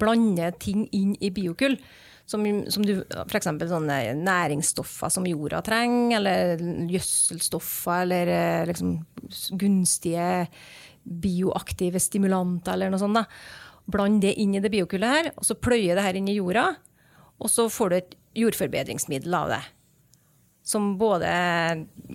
blande 0.00 0.50
ting 0.58 0.88
inn 0.90 1.14
i 1.22 1.30
biokull. 1.34 1.78
Som, 2.26 2.40
som 2.72 2.80
du, 2.88 3.02
F.eks. 3.28 3.50
sånne 3.68 3.98
næringsstoffer 4.16 5.10
som 5.12 5.26
jorda 5.28 5.58
trenger, 5.60 6.16
eller 6.16 6.62
gjødselstoffer, 6.88 8.06
eller 8.06 8.70
liksom 8.70 8.94
gunstige 9.60 10.46
bioaktive 11.04 12.00
stimulanter 12.00 12.74
eller 12.74 12.92
noe 12.92 13.02
sånt. 13.02 13.36
Bland 13.84 14.22
det 14.24 14.34
inn 14.40 14.54
i 14.56 14.62
det 14.64 14.72
biokullet 14.72 15.16
her, 15.16 15.30
og 15.36 15.44
så 15.44 15.56
pløyer 15.60 15.98
det 15.98 16.04
her 16.06 16.18
inn 16.18 16.28
i 16.32 16.38
jorda. 16.38 16.70
Og 17.42 17.50
så 17.52 17.66
får 17.72 17.90
du 17.90 17.96
et 17.98 18.14
jordforbedringsmiddel 18.44 19.36
av 19.36 19.52
det. 19.56 19.62
Som 20.64 20.94
både 20.98 21.28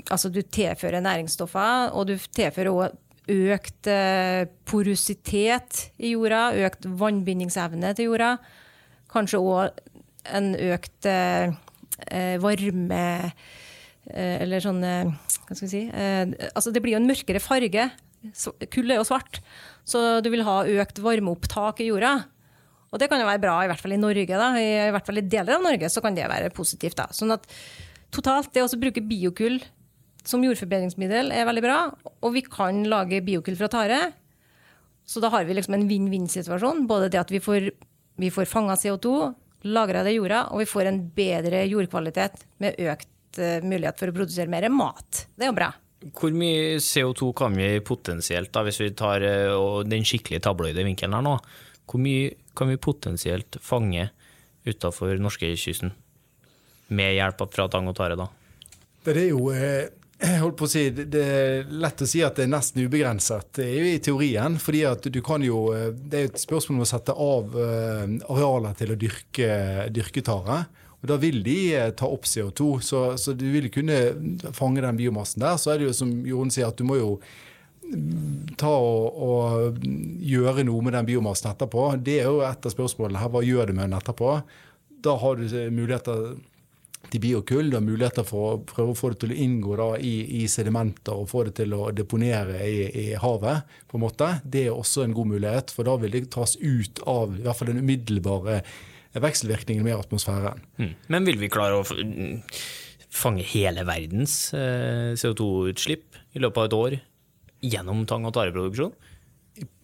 Altså, 0.10 0.32
du 0.34 0.42
tilfører 0.42 1.04
næringsstoffer, 1.06 1.94
og 1.94 2.10
du 2.10 2.16
tilfører 2.18 2.72
òg 2.74 2.98
økt 3.30 3.88
eh, 3.92 4.48
porositet 4.66 5.92
i 6.02 6.16
jorda, 6.16 6.50
økt 6.66 6.88
vannbindingsevne 6.98 7.94
til 7.94 8.10
jorda. 8.10 8.32
Kanskje 9.14 9.42
òg 9.42 9.84
en 10.34 10.54
økt 10.56 11.10
eh, 11.10 11.54
eh 12.10 12.36
varme 12.42 13.32
Eller 14.10 14.62
sånn 14.64 14.80
Hva 14.80 15.54
skal 15.54 15.66
vi 15.66 15.70
si 15.70 15.82
Altså, 16.56 16.72
det 16.72 16.82
blir 16.82 16.96
jo 16.96 17.02
en 17.02 17.10
mørkere 17.10 17.42
farge 17.44 17.90
Kull 18.74 18.92
er 18.92 19.00
jo 19.00 19.08
svart, 19.08 19.40
så 19.88 20.20
du 20.24 20.30
vil 20.34 20.44
ha 20.48 20.62
økt 20.84 21.00
varmeopptak 21.04 21.82
i 21.84 21.90
jorda. 21.90 22.14
Og 22.90 23.02
det 23.02 23.10
kan 23.10 23.22
jo 23.22 23.28
være 23.28 23.42
bra, 23.44 23.58
i 23.64 23.70
hvert 23.70 23.82
fall 23.82 23.94
i 23.94 24.02
Norge. 24.02 24.28
da, 24.28 24.50
I 24.58 24.92
hvert 24.94 25.06
fall 25.08 25.22
i 25.22 25.26
deler 25.26 25.58
av 25.58 25.66
Norge 25.66 25.90
så 25.94 26.02
kan 26.04 26.16
det 26.18 26.30
være 26.30 26.54
positivt. 26.56 26.98
da. 26.98 27.08
Sånn 27.14 27.36
at 27.36 27.46
totalt, 28.12 28.52
det 28.54 28.66
å 28.66 28.80
bruke 28.82 29.06
biokull 29.06 29.60
som 30.26 30.44
jordforbedringsmiddel 30.44 31.32
er 31.34 31.48
veldig 31.48 31.64
bra. 31.64 31.78
Og 32.26 32.34
vi 32.36 32.44
kan 32.46 32.82
lage 32.90 33.22
biokull 33.26 33.58
fra 33.60 33.70
tare. 33.72 34.00
Så 35.10 35.22
da 35.22 35.32
har 35.34 35.46
vi 35.46 35.56
liksom 35.58 35.78
en 35.78 35.88
vinn-vinn-situasjon. 35.90 36.88
Både 36.90 37.12
det 37.14 37.22
at 37.22 37.32
vi 37.34 37.42
får, 37.42 37.70
vi 38.22 38.32
får 38.34 38.50
fanga 38.50 38.78
CO2, 38.78 39.14
lagra 39.70 40.04
det 40.06 40.14
i 40.14 40.20
jorda, 40.20 40.48
og 40.54 40.64
vi 40.64 40.70
får 40.70 40.90
en 40.90 41.00
bedre 41.16 41.64
jordkvalitet 41.68 42.46
med 42.64 42.78
økt 42.80 43.40
uh, 43.42 43.60
mulighet 43.66 44.00
for 44.00 44.12
å 44.12 44.16
produsere 44.16 44.52
mer 44.52 44.70
mat. 44.74 45.26
Det 45.36 45.48
er 45.48 45.52
jo 45.52 45.58
bra. 45.58 45.72
Hvor 46.00 46.32
mye 46.32 46.78
CO2 46.80 47.34
kan 47.36 47.56
vi 47.60 47.74
potensielt, 47.84 48.54
da, 48.56 48.64
hvis 48.64 48.80
vi 48.80 48.94
tar 48.96 49.24
uh, 49.26 49.82
den 49.84 50.06
skikkelig 50.08 50.40
tabloide 50.46 50.86
vinkelen 50.88 51.18
her 51.18 51.26
nå, 51.26 51.36
hvor 51.90 52.00
mye 52.00 52.32
kan 52.56 52.70
vi 52.72 52.80
potensielt 52.80 53.58
fange 53.66 54.08
utafor 54.68 55.20
norskekysten? 55.20 55.92
Med 56.96 57.18
hjelp 57.18 57.44
fra 57.54 57.68
tang 57.70 57.90
og 57.92 57.98
tare, 57.98 58.16
da? 58.18 58.30
Det 59.06 59.16
er 59.18 59.28
jo 59.30 59.52
eh, 59.52 59.92
holdt 60.44 60.58
på 60.60 60.68
å 60.68 60.72
si, 60.72 60.88
Det 60.92 61.22
er 61.22 61.70
lett 61.84 62.02
å 62.02 62.08
si 62.10 62.24
at 62.26 62.40
det 62.40 62.48
er 62.48 62.54
nesten 62.56 62.88
ubegrenset. 62.88 63.52
Det 63.60 63.68
er 63.68 63.78
jo 63.78 63.92
i 63.92 64.02
teorien. 64.04 64.58
fordi 64.60 64.86
at 64.88 65.06
du 65.12 65.22
kan 65.26 65.44
jo, 65.44 65.68
Det 65.94 66.20
er 66.20 66.32
et 66.32 66.42
spørsmål 66.42 66.80
om 66.80 66.88
å 66.88 66.90
sette 66.90 67.16
av 67.16 67.60
eh, 67.60 68.18
arealer 68.32 68.80
til 68.80 68.96
å 68.96 69.00
dyrke, 69.00 69.50
dyrke 69.92 70.24
tare. 70.26 70.64
Og 71.00 71.08
Da 71.08 71.20
vil 71.22 71.44
de 71.46 71.58
eh, 71.76 71.92
ta 71.96 72.10
opp 72.12 72.28
CO2, 72.28 72.72
så, 72.84 73.04
så, 73.18 73.34
du 73.34 73.48
vil 73.54 73.70
kunne 73.72 74.00
fange 74.56 74.84
den 74.84 75.00
biomassen 75.00 75.44
der. 75.46 75.60
Så 75.60 75.74
er 75.74 75.80
det 75.80 75.90
jo 75.90 75.96
som 75.96 76.12
Jorunn 76.28 76.52
sier, 76.54 76.68
at 76.68 76.80
du 76.80 76.84
må 76.88 77.00
jo 77.00 77.14
mm, 77.88 78.56
ta 78.60 78.74
og, 78.74 79.24
og, 79.30 79.80
gjøre 80.20 80.68
noe 80.68 80.84
med 80.86 80.98
den 80.98 81.08
biomassen 81.08 81.54
etterpå. 81.54 81.94
Det 82.04 82.20
er 82.20 82.28
jo 82.28 82.44
et 82.48 82.68
av 82.68 82.76
spørsmålene 82.76 83.24
her. 83.24 83.32
Hva 83.32 83.46
gjør 83.48 83.72
du 83.72 83.78
med 83.78 83.88
den 83.88 84.00
etterpå? 84.02 84.36
Da 85.00 85.16
har 85.22 85.40
du 85.40 85.48
muligheter 85.72 86.34
til 87.08 87.24
biokull. 87.24 87.72
Du 87.72 87.78
har 87.78 87.86
muligheter 87.86 88.28
for 88.28 88.50
å 88.50 88.60
prøve 88.68 88.94
å 88.94 88.98
få 88.98 89.14
det 89.14 89.22
til 89.24 89.34
å 89.34 89.40
inngå 89.46 89.78
da, 89.80 89.90
i, 90.04 90.16
i, 90.42 90.44
sedimenter 90.52 91.16
og 91.16 91.30
få 91.32 91.46
det 91.48 91.56
til 91.62 91.74
å 91.78 91.90
deponere 91.96 92.60
i, 92.68 92.84
i, 92.90 93.08
havet. 93.20 93.64
på 93.88 93.98
en 93.98 94.04
måte. 94.04 94.34
Det 94.44 94.68
er 94.68 94.76
også 94.76 95.06
en 95.06 95.16
god 95.16 95.32
mulighet, 95.32 95.72
for 95.72 95.88
da 95.88 95.96
vil 96.02 96.18
det 96.18 96.28
tas 96.36 96.58
ut 96.60 97.00
av 97.08 97.38
i 97.38 97.44
hvert 97.46 97.60
fall 97.60 97.72
den 97.72 97.84
umiddelbare 97.86 98.62
vekselvirkningen 99.18 99.86
med 99.86 99.98
atmosfæren. 99.98 100.62
Mm. 100.78 100.94
Men 101.08 101.26
vil 101.26 101.40
vi 101.42 101.50
klare 101.52 101.82
å 101.82 101.86
fange 103.10 103.46
hele 103.56 103.86
verdens 103.88 104.54
eh, 104.54 105.16
CO2-utslipp 105.18 106.20
i 106.38 106.44
løpet 106.44 106.62
av 106.62 106.68
et 106.68 106.78
år 106.78 107.00
gjennom 107.74 108.06
tang- 108.08 108.28
og 108.30 108.36
tareproduksjon? 108.38 108.94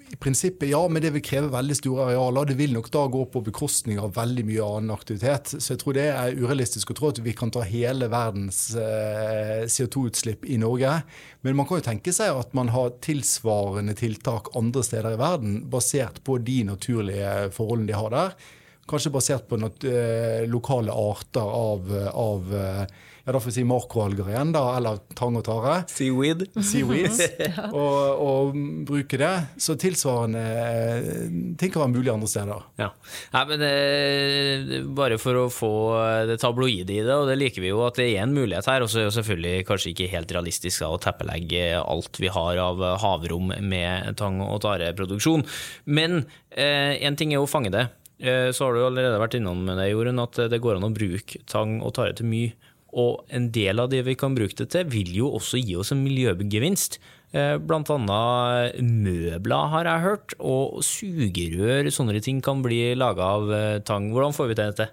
I 0.05 0.17
prinsippet 0.21 0.69
ja, 0.69 0.79
men 0.87 1.01
det 1.01 1.09
vil 1.15 1.23
kreve 1.25 1.49
veldig 1.49 1.75
store 1.79 2.03
arealer. 2.05 2.45
Det 2.47 2.57
vil 2.59 2.75
nok 2.75 2.91
da 2.93 3.01
gå 3.11 3.23
på 3.33 3.41
bekostning 3.47 3.97
av 3.99 4.13
veldig 4.15 4.43
mye 4.45 4.67
annen 4.67 4.93
aktivitet. 4.93 5.55
Så 5.57 5.73
jeg 5.73 5.81
tror 5.81 5.95
det 5.97 6.05
er 6.11 6.37
urealistisk 6.37 6.93
å 6.93 6.97
tro 6.99 7.09
at 7.09 7.21
vi 7.25 7.33
kan 7.35 7.49
ta 7.51 7.63
hele 7.65 8.07
verdens 8.13 8.59
eh, 8.77 9.65
CO2-utslipp 9.65 10.45
i 10.45 10.59
Norge. 10.61 10.93
Men 11.41 11.57
man 11.57 11.67
kan 11.67 11.81
jo 11.81 11.87
tenke 11.89 12.13
seg 12.15 12.37
at 12.37 12.53
man 12.57 12.69
har 12.75 12.93
tilsvarende 13.03 13.97
tiltak 13.97 14.53
andre 14.55 14.85
steder 14.85 15.17
i 15.17 15.21
verden, 15.23 15.57
basert 15.73 16.21
på 16.27 16.37
de 16.37 16.61
naturlige 16.69 17.49
forholdene 17.57 17.89
de 17.89 17.97
har 17.97 18.13
der. 18.13 18.37
Kanskje 18.89 19.13
basert 19.13 19.49
på 19.49 19.57
noen 19.57 19.89
eh, 19.89 20.45
lokale 20.51 20.93
arter 20.93 21.41
av, 21.45 21.91
av 22.13 22.55
eh, 22.55 22.95
ja, 23.25 23.33
da 23.33 23.39
får 23.39 23.49
vi 23.49 23.53
si 23.55 23.63
makroalger 23.65 24.27
igjen, 24.29 24.51
da, 24.53 24.61
eller 24.77 24.99
tang 25.17 25.33
og 25.39 25.41
tare. 25.47 25.79
Seaweed. 25.89 26.43
Seaweeds, 26.61 27.23
og, 27.73 28.19
og, 28.21 28.59
bruke 28.85 29.17
det. 29.17 29.31
Så 29.57 29.73
tilsvarende 29.81 30.43
eh, 30.45 31.07
ting 31.57 31.73
kan 31.73 31.87
være 31.87 31.93
mulig 31.95 32.13
andre 32.13 32.29
steder. 32.29 32.67
Ja. 32.77 32.91
Nei, 33.33 33.43
men 33.49 33.63
det, 33.63 34.83
Bare 34.93 35.17
for 35.17 35.41
å 35.41 35.47
få 35.49 35.73
det 36.29 36.37
tabloide 36.43 36.93
i 36.93 37.01
det, 37.01 37.17
og 37.17 37.25
det 37.31 37.39
liker 37.41 37.65
vi 37.65 37.73
jo 37.73 37.81
at 37.87 37.97
det 37.97 38.11
er 38.11 38.27
en 38.27 38.37
mulighet 38.37 38.69
her. 38.69 38.85
Og 38.85 38.93
så 38.93 39.01
er 39.01 39.09
jo 39.09 39.17
selvfølgelig 39.17 39.65
kanskje 39.71 39.95
ikke 39.95 40.13
helt 40.13 40.37
realistisk 40.37 40.85
da, 40.85 40.93
å 40.93 41.01
teppelegge 41.01 41.65
alt 41.81 42.21
vi 42.21 42.29
har 42.29 42.61
av 42.61 42.87
havrom 43.01 43.55
med 43.57 44.13
tang- 44.21 44.43
og 44.45 44.61
tareproduksjon. 44.69 45.49
Men 45.89 46.27
eh, 46.53 47.01
en 47.01 47.17
ting 47.17 47.33
er 47.33 47.41
å 47.41 47.49
fange 47.49 47.73
det. 47.73 47.87
Eh, 48.19 48.51
så 48.55 48.67
har 48.67 48.75
du 48.75 48.85
allerede 48.85 49.19
vært 49.19 49.39
innom 49.39 49.65
det, 49.67 49.89
Jorunn, 49.91 50.23
at 50.23 50.39
det 50.51 50.61
går 50.63 50.79
an 50.79 50.87
å 50.87 50.95
bruke 50.95 51.41
tang 51.51 51.81
og 51.83 51.97
tare 51.97 52.15
til 52.15 52.29
mye 52.31 52.55
og 52.95 53.27
en 53.35 53.49
del 53.51 53.81
av 53.83 53.91
det 53.91 54.01
vi 54.07 54.15
kan 54.17 54.35
bruke 54.37 54.55
det 54.55 54.69
til, 54.71 54.87
vil 54.87 55.11
jo 55.17 55.33
også 55.35 55.59
gi 55.59 55.75
oss 55.79 55.91
en 55.91 56.03
miljøgevinst. 56.05 56.97
Eh, 57.35 57.57
blant 57.59 57.89
annet 57.91 58.77
møbler, 58.79 59.71
har 59.73 59.89
jeg 59.89 60.05
hørt, 60.05 60.35
og 60.39 60.79
sugerør, 60.85 61.89
sånne 61.91 62.21
ting 62.23 62.39
kan 62.43 62.63
bli 62.63 62.93
laga 62.95 63.33
av 63.35 63.51
eh, 63.51 63.79
tang. 63.83 64.13
Hvordan 64.15 64.35
får 64.35 64.51
vi 64.51 64.55
til 64.55 64.71
dette? 64.71 64.87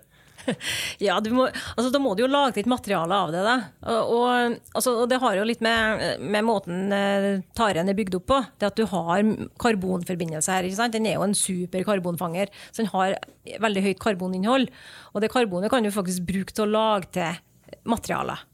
Ja, 1.07 1.19
må, 1.35 1.47
altså, 1.49 1.91
Da 1.93 2.01
må 2.03 2.15
du 2.17 2.25
jo 2.25 2.31
lage 2.31 2.61
litt 2.61 2.71
materiale 2.71 3.19
av 3.27 3.33
det. 3.35 3.43
Da. 3.47 3.57
Og, 3.93 4.13
og, 4.17 4.57
altså, 4.77 4.95
og 5.03 5.11
det 5.11 5.21
har 5.23 5.39
jo 5.39 5.47
litt 5.49 5.63
med, 5.65 6.23
med 6.23 6.47
måten 6.47 6.95
eh, 6.97 7.29
taren 7.59 7.91
er 7.91 7.99
bygd 7.99 8.19
opp 8.21 8.29
på. 8.31 8.41
Det 8.61 8.71
at 8.71 8.79
du 8.79 8.87
har 8.91 9.25
karbonforbindelse 9.63 10.59
her. 10.59 10.71
Den 10.95 11.09
er 11.11 11.19
jo 11.19 11.27
en 11.27 11.37
super 11.39 11.85
karbonfanger. 11.89 12.53
Så 12.71 12.85
den 12.85 12.93
har 12.95 13.19
veldig 13.63 13.85
høyt 13.89 14.03
karboninnhold. 14.03 14.71
Og 15.13 15.25
det 15.25 15.33
karbonet 15.33 15.73
kan 15.73 15.85
du 15.85 15.93
faktisk 15.95 16.27
bruke 16.29 16.55
til 16.55 16.67
å 16.67 16.73
lage 16.73 17.13
til 17.19 17.79
materialer. 17.89 18.47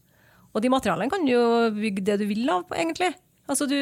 Og 0.55 0.65
de 0.65 0.71
materialene 0.73 1.13
kan 1.13 1.27
du 1.27 1.33
jo 1.35 1.47
bygge 1.77 2.05
det 2.07 2.21
du 2.23 2.29
vil 2.31 2.49
av, 2.51 2.65
egentlig. 2.75 3.13
Altså 3.49 3.65
du, 3.69 3.77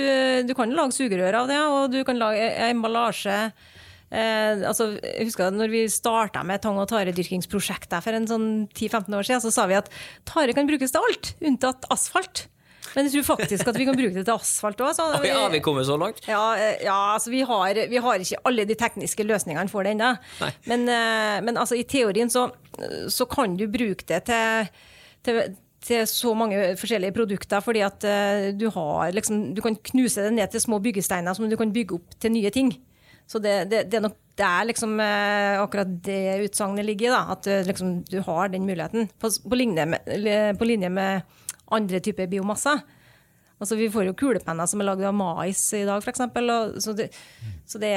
du 0.47 0.53
kan 0.55 0.71
lage 0.75 0.95
sugerør 0.95 1.41
av 1.41 1.49
det, 1.51 1.59
og 1.59 1.95
du 1.95 2.01
kan 2.07 2.19
lage 2.21 2.51
emballasje. 2.69 3.39
Eh, 4.17 4.65
altså, 4.65 4.95
jeg 5.03 5.29
husker 5.29 5.53
når 5.53 5.73
vi 5.73 5.85
starta 5.93 6.43
med 6.47 6.63
tang- 6.65 6.81
og 6.81 6.89
taredyrkingsprosjektet 6.89 8.01
for 8.05 8.17
en 8.17 8.29
sånn 8.31 8.51
10-15 8.73 9.17
år 9.19 9.29
siden, 9.29 9.45
så 9.45 9.53
sa 9.53 9.67
vi 9.69 9.79
at 9.79 9.91
tare 10.29 10.57
kan 10.57 10.69
brukes 10.69 10.95
til 10.95 11.05
alt, 11.05 11.35
unntatt 11.45 11.85
asfalt. 11.93 12.47
Men 12.95 13.09
jeg 13.09 13.17
tror 13.17 13.37
faktisk 13.37 13.69
at 13.69 13.77
vi 13.77 13.85
kan 13.85 13.97
bruke 13.99 14.15
det 14.15 14.25
til 14.25 14.39
asfalt 14.39 14.81
òg. 14.81 14.97
Oh, 15.05 15.27
ja, 15.29 15.43
vi 15.53 15.61
kommet 15.61 15.89
så 15.89 15.99
langt? 16.01 16.23
Ja, 16.31 16.55
eh, 16.57 16.81
ja 16.87 16.97
altså 17.19 17.35
vi 17.35 17.45
har, 17.45 17.83
vi 17.91 18.01
har, 18.01 18.25
ikke 18.25 18.41
alle 18.49 18.65
de 18.65 18.79
tekniske 18.79 19.27
løsningene 19.27 19.69
for 19.69 19.85
det 19.85 19.97
ennå. 19.99 20.15
Men, 20.71 20.89
eh, 20.89 21.39
men 21.45 21.61
altså, 21.61 21.77
i 21.77 21.85
teorien 21.85 22.33
så, 22.33 22.49
så 23.13 23.29
kan 23.29 23.59
du 23.59 23.69
bruke 23.69 24.07
det 24.09 24.25
til 24.31 24.71
til, 25.27 25.57
til 25.83 26.05
så 26.07 26.33
mange 26.39 26.59
forskjellige 26.79 27.15
produkter, 27.17 27.63
fordi 27.65 27.83
at 27.87 28.07
uh, 28.07 28.49
du 28.55 28.69
har 28.71 29.15
liksom 29.15 29.55
Du 29.57 29.63
kan 29.65 29.77
knuse 29.91 30.23
det 30.23 30.35
ned 30.37 30.53
til 30.53 30.63
små 30.63 30.79
byggesteiner 30.83 31.35
som 31.35 31.51
du 31.51 31.57
kan 31.59 31.73
bygge 31.75 31.99
opp 31.99 32.19
til 32.21 32.35
nye 32.37 32.53
ting. 32.55 32.73
Så 33.26 33.42
det, 33.42 33.59
det, 33.71 33.87
det 33.90 33.99
er 33.99 34.06
nok 34.06 34.18
der 34.37 34.66
liksom 34.68 34.99
uh, 35.00 35.62
akkurat 35.62 35.88
det 36.04 36.45
utsagnet 36.45 36.87
ligger, 36.87 37.14
da, 37.14 37.37
at 37.37 37.49
uh, 37.49 37.62
liksom, 37.66 38.02
du 38.04 38.21
har 38.26 38.52
den 38.52 38.66
muligheten. 38.68 39.09
På, 39.18 39.30
på, 39.30 39.59
linje 39.59 39.87
med, 39.87 40.59
på 40.59 40.68
linje 40.68 40.90
med 40.92 41.40
andre 41.73 42.00
typer 42.00 42.28
biomasser. 42.30 42.85
Altså, 43.56 43.78
vi 43.78 43.88
får 43.88 44.11
jo 44.11 44.16
kulepenner 44.21 44.68
som 44.68 44.83
er 44.83 44.90
lagd 44.90 45.04
av 45.09 45.14
mais 45.16 45.62
i 45.73 45.87
dag, 45.88 46.04
f.eks. 46.04 46.21
Så, 46.85 46.92
det, 46.92 47.06
så 47.64 47.80
det, 47.80 47.92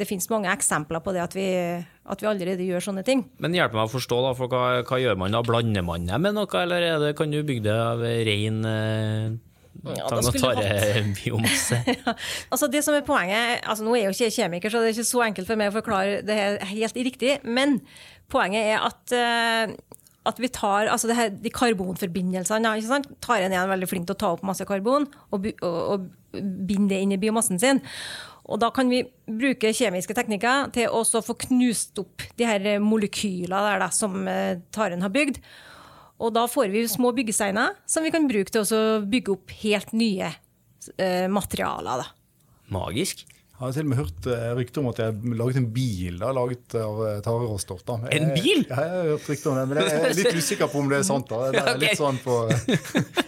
det 0.00 0.08
finnes 0.10 0.26
mange 0.32 0.50
eksempler 0.50 0.98
på 1.04 1.14
det 1.14 1.22
at 1.22 1.36
vi, 1.38 1.46
at 1.78 2.24
vi, 2.24 2.26
allerede 2.26 2.66
gjør 2.66 2.88
sånne 2.88 3.04
ting. 3.06 3.22
Men 3.38 3.54
hjelp 3.54 3.76
meg 3.78 3.86
å 3.86 3.92
forstå, 3.92 4.18
da, 4.26 4.32
for 4.34 4.50
hva, 4.50 4.80
hva 4.82 4.98
gjør 4.98 5.20
man 5.22 5.38
da? 5.38 5.44
Blander 5.46 5.86
man 5.86 6.10
det 6.10 6.18
med 6.18 6.34
noe, 6.34 6.50
eller 6.64 6.88
det, 7.04 7.12
kan 7.20 7.30
du 7.30 7.44
bygge 7.46 7.68
det 7.70 7.78
av 7.78 8.02
ren 8.02 8.58
eh, 9.84 9.96
ja, 9.98 10.08
tang- 10.10 10.28
og 10.28 10.38
tarebiomasse? 10.38 11.80
ja. 11.94 12.14
altså 12.50 12.70
det 12.72 12.84
som 12.86 12.96
er 12.98 13.06
poenget, 13.06 13.62
altså 13.64 13.86
Nå 13.86 13.96
er 13.96 14.08
jo 14.08 14.14
ikke 14.16 14.34
kjemiker, 14.38 14.72
så 14.72 14.82
det 14.82 14.90
er 14.90 14.96
ikke 14.96 15.10
så 15.12 15.24
enkelt 15.28 15.50
for 15.50 15.60
meg 15.60 15.72
å 15.72 15.76
forklare 15.78 16.22
det 16.26 16.40
helt 16.72 17.02
riktig. 17.08 17.38
Men 17.44 17.78
poenget 18.32 18.74
er 18.74 18.88
at 18.88 19.16
uh, 19.16 19.76
at 20.28 20.40
vi 20.42 20.50
tar 20.52 20.90
altså 20.92 21.14
her, 21.16 21.30
de 21.32 21.50
karbonforbindelsene 21.52 22.72
ikke 22.76 22.90
sant? 22.90 23.06
Taren 23.24 23.54
er 23.54 23.70
veldig 23.70 23.88
flink 23.88 24.08
til 24.08 24.16
å 24.16 24.20
ta 24.20 24.32
opp 24.34 24.42
masse 24.44 24.66
karbon 24.68 25.06
og, 25.32 25.46
og, 25.64 25.78
og 25.94 26.34
binde 26.34 26.92
det 26.92 26.98
inn 27.04 27.14
i 27.16 27.20
biomassen 27.20 27.60
sin. 27.62 27.80
Og 28.48 28.60
da 28.62 28.70
kan 28.72 28.88
vi 28.88 29.02
bruke 29.28 29.74
kjemiske 29.76 30.16
teknikker 30.16 30.70
til 30.76 30.92
å 30.92 31.02
få 31.04 31.36
knust 31.48 32.00
opp 32.00 32.24
de 32.40 32.48
her 32.48 32.68
molekylene 32.80 33.64
der 33.66 33.82
da, 33.84 33.90
som 33.92 34.22
eh, 34.28 34.60
taren 34.74 35.04
har 35.04 35.12
bygd. 35.12 35.40
Og 36.18 36.34
da 36.34 36.44
får 36.50 36.72
vi 36.74 36.84
små 36.90 37.12
byggesteiner 37.14 37.76
som 37.86 38.06
vi 38.06 38.12
kan 38.14 38.26
bruke 38.30 38.50
til 38.50 38.64
å 38.64 38.84
bygge 39.06 39.34
opp 39.36 39.52
helt 39.62 39.92
nye 39.94 40.32
eh, 40.96 41.26
materialer. 41.30 42.02
Da. 42.02 42.08
Magisk. 42.74 43.24
Jeg 43.58 43.64
har 43.64 43.72
til 43.74 43.86
og 43.86 43.88
med 43.90 43.98
hørt 43.98 44.26
uh, 44.30 44.42
rykter 44.54 44.82
om 44.84 44.88
at 44.92 44.98
jeg 45.02 45.10
har 45.10 45.38
laget 45.40 45.56
en 45.58 45.64
bil 45.74 46.18
da, 46.20 46.28
laget 46.30 46.74
av 46.78 47.00
uh, 47.02 47.14
tareråstoff. 47.26 47.80
En 47.90 48.28
bil? 48.36 48.60
Jeg, 48.62 48.68
jeg 48.68 48.76
har 48.76 49.08
hørt 49.08 49.30
rykter 49.32 49.50
om 49.50 49.58
det, 49.58 49.64
men 49.66 49.80
jeg 49.82 49.96
er 49.98 50.14
litt 50.20 50.38
usikker 50.38 50.70
på 50.70 50.82
om 50.84 50.92
det 50.92 51.00
er 51.00 51.08
sant. 51.08 51.26
da. 51.32 51.48
Det 51.50 51.64
er 51.64 51.80
litt 51.86 51.98
sånn 51.98 52.22
på... 52.22 52.38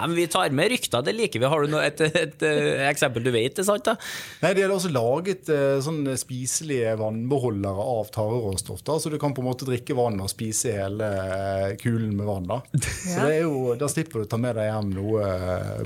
Nei, 0.00 0.08
men 0.08 0.16
vi 0.16 0.26
tar 0.32 0.54
med 0.56 0.70
rykter, 0.72 1.02
det 1.04 1.12
liker 1.16 1.42
vi. 1.42 1.48
Har 1.52 1.64
du 1.64 1.72
noe, 1.74 1.82
et, 1.84 2.00
et, 2.00 2.16
et, 2.16 2.44
et 2.46 2.84
eksempel 2.88 3.24
du 3.26 3.30
vet 3.34 3.58
er 3.60 3.66
sant? 3.66 3.84
da? 3.84 3.96
Nei, 4.40 4.52
De 4.56 4.64
har 4.64 4.72
også 4.72 4.90
laget 4.92 5.50
uh, 5.52 5.76
sånne 5.84 6.14
spiselige 6.20 6.94
vannbeholdere 7.00 7.84
av 7.96 8.08
tareråstoff. 8.14 8.80
Så 8.80 9.12
du 9.12 9.18
kan 9.20 9.34
på 9.36 9.44
en 9.44 9.50
måte 9.50 9.68
drikke 9.68 9.96
vann 9.98 10.16
og 10.22 10.30
spise 10.32 10.72
hele 10.78 11.04
uh, 11.04 11.66
kulen 11.80 12.14
med 12.16 12.28
vann. 12.28 12.48
Da 12.48 12.60
Så 12.80 13.26
det 13.26 13.34
er 13.34 13.44
jo, 13.44 13.74
da 13.80 13.90
slipper 13.92 14.22
du 14.22 14.28
å 14.28 14.30
ta 14.30 14.40
med 14.40 14.56
deg 14.56 14.70
hjem 14.70 14.92
noe 14.96 15.28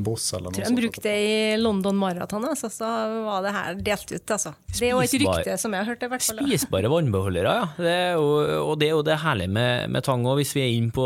boss 0.05 0.31
eller 0.37 0.53
noe 0.53 0.59
Tror 0.61 0.69
Jeg 0.69 0.79
brukte 0.79 1.05
det 1.09 1.17
i 1.25 1.35
London 1.59 1.99
Marathon, 1.99 2.47
altså, 2.47 2.71
så 2.73 2.91
var 3.27 3.43
det 3.45 3.55
her 3.57 3.81
delt 3.91 4.15
ut. 4.15 4.35
altså. 4.37 4.55
Det 4.71 4.89
er 4.89 4.95
jo 4.95 5.03
et 5.03 5.19
rykte 5.25 5.59
som 5.61 5.75
jeg 5.75 5.83
har 5.83 5.91
hørt. 5.91 6.07
i 6.07 6.13
hvert 6.13 6.29
fall. 6.29 6.43
Spisbare 6.45 6.91
vannbeholdere, 6.93 7.57
ja. 7.59 7.67
Det 7.79 7.99
jo, 8.15 8.29
og 8.71 8.79
det 8.79 8.91
er 8.91 8.95
jo 8.95 9.03
det 9.07 9.19
herlige 9.25 9.53
med, 9.59 9.91
med 9.91 10.07
tang 10.07 10.23
òg. 10.29 10.39
Hvis 10.41 10.55
vi 10.57 10.65
er 10.65 10.73
inne 10.77 10.95
på 10.95 11.05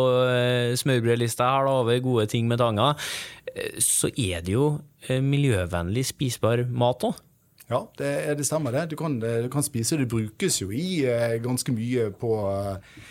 smørbrødlista 0.81 1.49
her 1.49 1.69
da, 1.69 1.75
over 1.83 2.01
gode 2.05 2.27
ting 2.31 2.49
med 2.51 2.61
tanga, 2.61 2.93
så 3.83 4.11
er 4.13 4.45
det 4.45 4.53
jo 4.55 4.67
miljøvennlig 5.25 6.05
spisbar 6.11 6.67
mat 6.69 7.07
òg. 7.09 7.17
Ja, 7.69 7.83
det, 7.99 8.35
det, 8.35 8.45
stemmer 8.49 8.73
det. 8.73 8.87
Du 8.87 8.97
kan, 8.97 9.19
du 9.21 9.49
kan, 9.53 9.63
spise 9.63 9.99
det. 10.01 10.07
brukes 10.09 10.63
jo 10.63 10.71
i 10.73 11.05
eh, 11.05 11.37
ganske 11.45 11.73
mye 11.77 12.07
på 12.17 12.31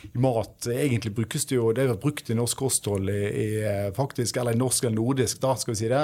i 0.09 0.17
mat. 0.17 0.65
Egentlig 0.73 1.13
brukes 1.13 1.45
det 1.45 1.59
jo 1.59 1.69
Det 1.73 1.85
har 1.85 1.91
vært 1.93 2.01
brukt 2.01 2.31
i 2.33 2.37
norsk 2.37 2.63
kosthold 2.65 3.11
i, 3.13 3.21
i, 3.43 3.51
faktisk, 3.93 4.41
eller 4.41 4.57
norsk 4.57 4.87
eller 4.87 4.97
nordisk, 4.97 5.43
da, 5.43 5.53
skal 5.55 5.75
vi 5.75 5.81
si 5.83 5.91
det, 5.91 6.01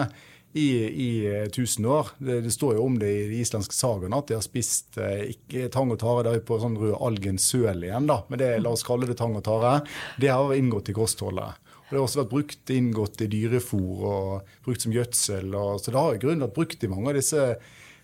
i, 0.53 0.67
i 0.85 1.49
tusen 1.49 1.89
år. 1.89 2.13
Det, 2.19 2.43
det, 2.45 2.53
står 2.53 2.77
jo 2.77 2.85
om 2.85 2.99
det 3.01 3.09
i 3.09 3.25
de 3.31 3.41
islandske 3.41 3.73
sagaene 3.73 4.21
at 4.21 4.29
de 4.29 4.37
har 4.37 4.45
spist 4.45 5.01
eh, 5.01 5.33
ikke 5.33 5.71
tang 5.73 5.89
og 5.89 5.97
tare. 6.05 6.27
Det 6.29 6.45
på 6.45 6.61
sånn 6.61 6.77
rød 6.77 6.99
algen 7.01 7.41
søl 7.41 7.87
igjen, 7.87 8.05
da. 8.11 8.21
Men 8.29 8.43
det, 8.43 8.53
la 8.61 8.77
oss 8.77 8.85
kalle 8.85 9.09
det 9.09 9.17
tang 9.17 9.33
og 9.39 9.47
tare. 9.49 9.79
Det 10.21 10.29
har 10.29 10.53
inngått 10.53 10.93
i 10.93 10.97
kostholdet. 11.01 11.57
Det 11.89 11.97
har 11.97 12.03
også 12.03 12.23
vært 12.23 12.33
brukt 12.33 12.73
inngått 12.73 13.21
i 13.21 13.29
dyrefòr 13.31 14.03
og 14.09 14.51
brukt 14.65 14.85
som 14.85 14.95
gjødsel. 14.95 15.53
Og, 15.53 15.79
så 15.83 15.93
det 15.93 15.99
har 15.99 16.17
i 16.17 16.21
grunnen 16.23 16.45
vært 16.47 16.57
brukt 16.57 16.85
i 16.85 16.91
mange 16.91 17.13
av 17.13 17.19
disse 17.21 17.47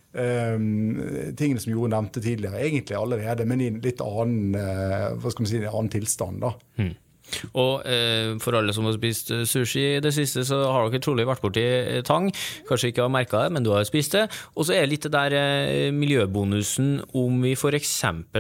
Um, 0.10 0.96
tingene 1.38 1.62
som 1.62 1.70
Jorunn 1.70 1.92
nevnte 1.94 2.22
tidligere, 2.26 2.64
egentlig 2.66 2.96
allerede, 2.98 3.46
men 3.46 3.60
i 3.62 3.68
en 3.70 3.76
litt 3.84 4.00
annen, 4.02 4.56
uh, 4.58 5.28
si, 5.46 5.60
en 5.60 5.68
annen 5.70 5.92
tilstand. 5.94 6.42
da. 6.42 6.50
Mm. 6.82 6.96
Og 7.54 7.86
eh, 7.88 8.36
for 8.44 8.58
alle 8.60 8.76
som 8.76 8.88
har 8.88 8.96
spist 8.98 9.32
sushi 9.50 9.86
i 9.96 10.04
det 10.04 10.14
siste, 10.16 10.46
så 10.48 10.62
har 10.68 10.90
dere 10.90 11.04
trolig 11.04 11.28
vært 11.30 11.44
borti 11.44 11.66
tang. 12.08 12.30
Kanskje 12.70 12.94
ikke 12.94 13.06
har 13.06 13.14
merka 13.14 13.44
det, 13.46 13.54
men 13.56 13.66
du 13.66 13.72
har 13.74 13.88
spist 13.88 14.18
det. 14.18 14.26
Og 14.56 14.68
så 14.68 14.78
er 14.78 14.90
litt 14.90 15.08
det 15.08 15.14
der 15.16 15.36
eh, 15.40 15.90
miljøbonusen 15.96 17.00
om 17.18 17.42
vi 17.44 17.56
f.eks. 17.58 17.96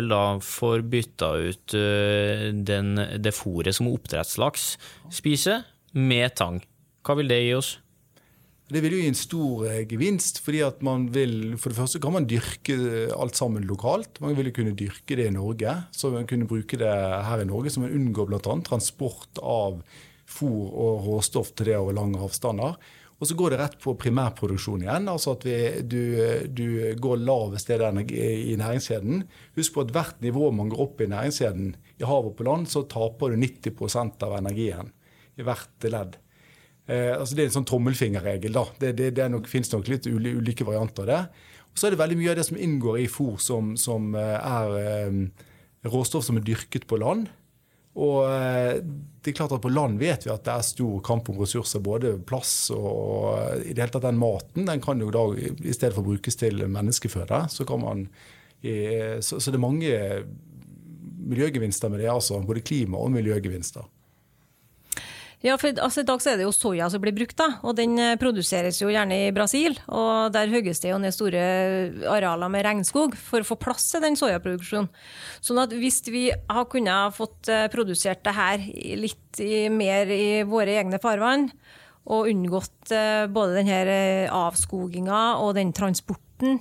da 0.10 0.24
får 0.44 0.86
bytta 0.92 1.34
ut 1.50 1.78
eh, 1.78 2.48
den, 2.54 2.96
det 3.22 3.36
fôret 3.36 3.76
som 3.76 3.92
oppdrettslaks 3.92 4.72
spiser, 5.14 5.64
med 5.94 6.36
tang. 6.38 6.60
Hva 7.06 7.16
vil 7.18 7.32
det 7.32 7.40
gi 7.42 7.54
oss? 7.58 7.78
Det 8.70 8.84
vil 8.84 8.94
jo 8.94 9.00
gi 9.02 9.10
en 9.10 9.18
stor 9.18 9.64
eh, 9.66 9.86
gevinst, 9.90 10.44
fordi 10.46 10.60
at 10.62 10.84
man 10.86 11.08
vil 11.14 11.56
For 11.58 11.72
det 11.72 11.80
første 11.80 12.02
kan 12.04 12.14
man 12.14 12.28
dyrke 12.30 12.76
alt 13.16 13.40
sammen 13.40 13.66
lokalt. 13.66 14.22
Man 14.22 14.38
vil 14.38 14.52
jo 14.52 14.58
kunne 14.60 14.78
dyrke 14.78 15.18
det 15.18 15.26
i 15.26 15.34
Norge, 15.34 15.74
så 15.92 16.12
man 16.14 16.30
kunne 16.30 16.50
bruke 16.50 16.78
det 16.78 16.94
her 17.26 17.42
i 17.42 17.50
Norge. 17.50 17.74
Så 17.74 17.82
man 17.82 17.96
unngår 17.96 18.30
bl.a. 18.30 18.40
transport 18.68 19.42
av 19.42 19.82
fôr 20.30 20.70
og 20.70 21.08
råstoff 21.08 21.56
til 21.58 21.72
det 21.72 21.80
over 21.80 21.98
lange 21.98 22.22
avstander. 22.22 22.78
Og 23.20 23.28
så 23.28 23.36
går 23.36 23.52
det 23.52 23.60
rett 23.60 23.76
på 23.82 23.98
primærproduksjon 24.00 24.86
igjen. 24.86 25.10
altså 25.12 25.34
at 25.36 25.44
vi, 25.44 25.58
du, 25.84 26.02
du, 26.56 26.68
går 27.02 27.20
lavest 27.26 27.68
steder 27.68 28.00
i 28.16 28.56
næringskjeden. 28.60 29.26
Husk 29.58 29.76
på 29.76 29.84
at 29.84 29.92
hvert 29.96 30.22
nivå 30.24 30.54
man 30.56 30.70
går 30.72 30.86
opp 30.86 31.04
i 31.04 31.10
næringskjeden, 31.12 31.74
i 32.00 32.08
havet 32.08 32.32
og 32.32 32.38
på 32.38 32.48
land, 32.48 32.70
så 32.72 32.86
taper 32.88 33.34
du 33.34 33.42
90% 33.44 34.24
av 34.30 34.38
energien 34.40 34.94
i 35.36 35.44
hvert 35.44 35.90
ledd. 35.92 36.16
Eh, 36.90 37.14
altså 37.14 37.38
det 37.38 37.44
er 37.44 37.52
en 37.52 37.58
sånn 37.60 37.70
tommelfingerregel. 37.70 38.56
da. 38.56 38.66
Det, 38.82 38.94
det, 38.98 39.12
det 39.20 39.30
nok, 39.32 39.50
finnes 39.50 39.70
nok 39.74 39.90
litt 39.92 40.10
ulike 40.10 40.68
varianter 40.68 41.06
av 41.06 41.12
det. 41.12 41.50
Og 41.70 41.78
så 41.78 41.88
er 41.88 41.94
det 41.94 42.02
veldig 42.02 42.18
mye 42.20 42.32
av 42.34 42.40
det 42.40 42.48
som 42.48 42.58
inngår 42.58 43.04
i 43.04 43.10
fôr 43.12 43.38
som, 43.42 43.76
som 43.78 44.16
eh, 44.18 44.38
er 44.38 44.80
eh, 44.80 45.20
råstoff 45.90 46.26
som 46.26 46.40
er 46.40 46.48
dyrket 46.48 46.88
på 46.90 46.98
land. 47.02 47.30
Og 48.00 48.24
eh, 48.26 48.80
det 49.20 49.34
er 49.34 49.38
klart 49.38 49.54
at 49.54 49.62
På 49.62 49.72
land 49.72 50.00
vet 50.02 50.26
vi 50.26 50.32
at 50.34 50.46
det 50.48 50.54
er 50.54 50.66
stor 50.66 51.00
kamp 51.06 51.30
om 51.30 51.40
ressurser, 51.44 51.84
både 51.84 52.16
plass 52.26 52.72
og 52.74 53.62
i 53.62 53.74
det 53.74 53.84
hele 53.84 53.94
tatt 53.94 54.08
den 54.08 54.22
maten. 54.22 54.66
Den 54.70 54.82
kan 54.82 55.02
jo 55.04 55.12
da 55.14 55.26
i 55.38 55.76
stedet 55.76 55.94
for 55.98 56.08
brukes 56.08 56.40
til 56.40 56.64
menneskeføde. 56.66 57.44
Så, 57.52 57.68
kan 57.70 57.84
man, 57.84 58.06
så, 58.64 59.36
så 59.36 59.52
det 59.52 59.60
er 59.60 59.66
mange 59.66 59.98
miljøgevinster 61.30 61.92
med 61.92 62.00
det, 62.00 62.08
altså. 62.14 62.40
Både 62.48 62.64
klima- 62.64 63.04
og 63.04 63.12
miljøgevinster. 63.12 63.84
Ja, 65.40 65.54
for 65.56 65.72
altså, 65.72 66.02
I 66.04 66.08
dag 66.08 66.24
er 66.28 66.36
det 66.36 66.44
jo 66.44 66.52
soya 66.52 66.90
som 66.92 67.00
blir 67.00 67.16
brukt, 67.16 67.38
da, 67.40 67.62
og 67.64 67.78
den 67.78 67.94
eh, 67.96 68.18
produseres 68.20 68.82
jo 68.82 68.90
gjerne 68.92 69.16
i 69.30 69.32
Brasil. 69.32 69.78
og 69.88 70.34
Der 70.36 70.52
hogges 70.52 70.84
det 70.84 70.92
jo 70.92 70.98
ned 71.00 71.16
store 71.16 71.44
arealer 72.12 72.52
med 72.52 72.66
regnskog 72.68 73.16
for 73.16 73.40
å 73.40 73.48
få 73.48 73.56
plass 73.62 73.86
til 73.94 74.04
den 74.04 74.20
soyaproduksjonen. 74.20 74.90
Sånn 75.40 75.62
at 75.64 75.72
hvis 75.72 76.02
vi 76.12 76.26
har 76.36 76.68
kunnet 76.68 77.16
fått 77.16 77.48
eh, 77.48 77.70
produsert 77.72 78.20
det 78.28 78.36
her 78.36 78.66
litt 79.00 79.40
mer 79.72 80.12
i 80.12 80.44
våre 80.44 80.76
egne 80.82 81.00
farvann, 81.00 81.48
og 82.10 82.28
unngått 82.28 82.92
eh, 82.92 83.24
både 83.32 83.62
denne 83.62 84.02
avskoginga 84.34 85.22
og 85.40 85.54
den 85.56 85.72
transporten 85.78 86.60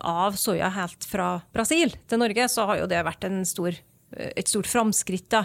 av 0.00 0.34
soya 0.40 0.72
helt 0.74 1.06
fra 1.06 1.36
Brasil 1.54 1.94
til 2.10 2.24
Norge, 2.24 2.48
så 2.50 2.66
har 2.66 2.82
jo 2.82 2.90
det 2.90 3.04
vært 3.06 3.28
en 3.28 3.44
stor 3.46 3.78
et 4.10 4.48
stort 4.50 4.66
framskritt. 4.70 5.36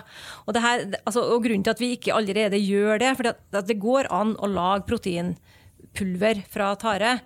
Og, 0.46 0.56
altså, 0.58 1.22
og, 1.22 1.44
grunnen 1.46 1.66
til 1.66 1.76
at 1.76 1.84
vi 1.84 1.92
ikke 1.96 2.16
allerede 2.16 2.62
gjør 2.62 3.02
det, 3.04 3.12
for 3.18 3.30
det, 3.30 3.66
det 3.70 3.82
går 3.82 4.10
an 4.14 4.34
å 4.42 4.50
lage 4.50 4.88
proteinpulver 4.90 6.42
fra 6.52 6.72
tare. 6.82 7.20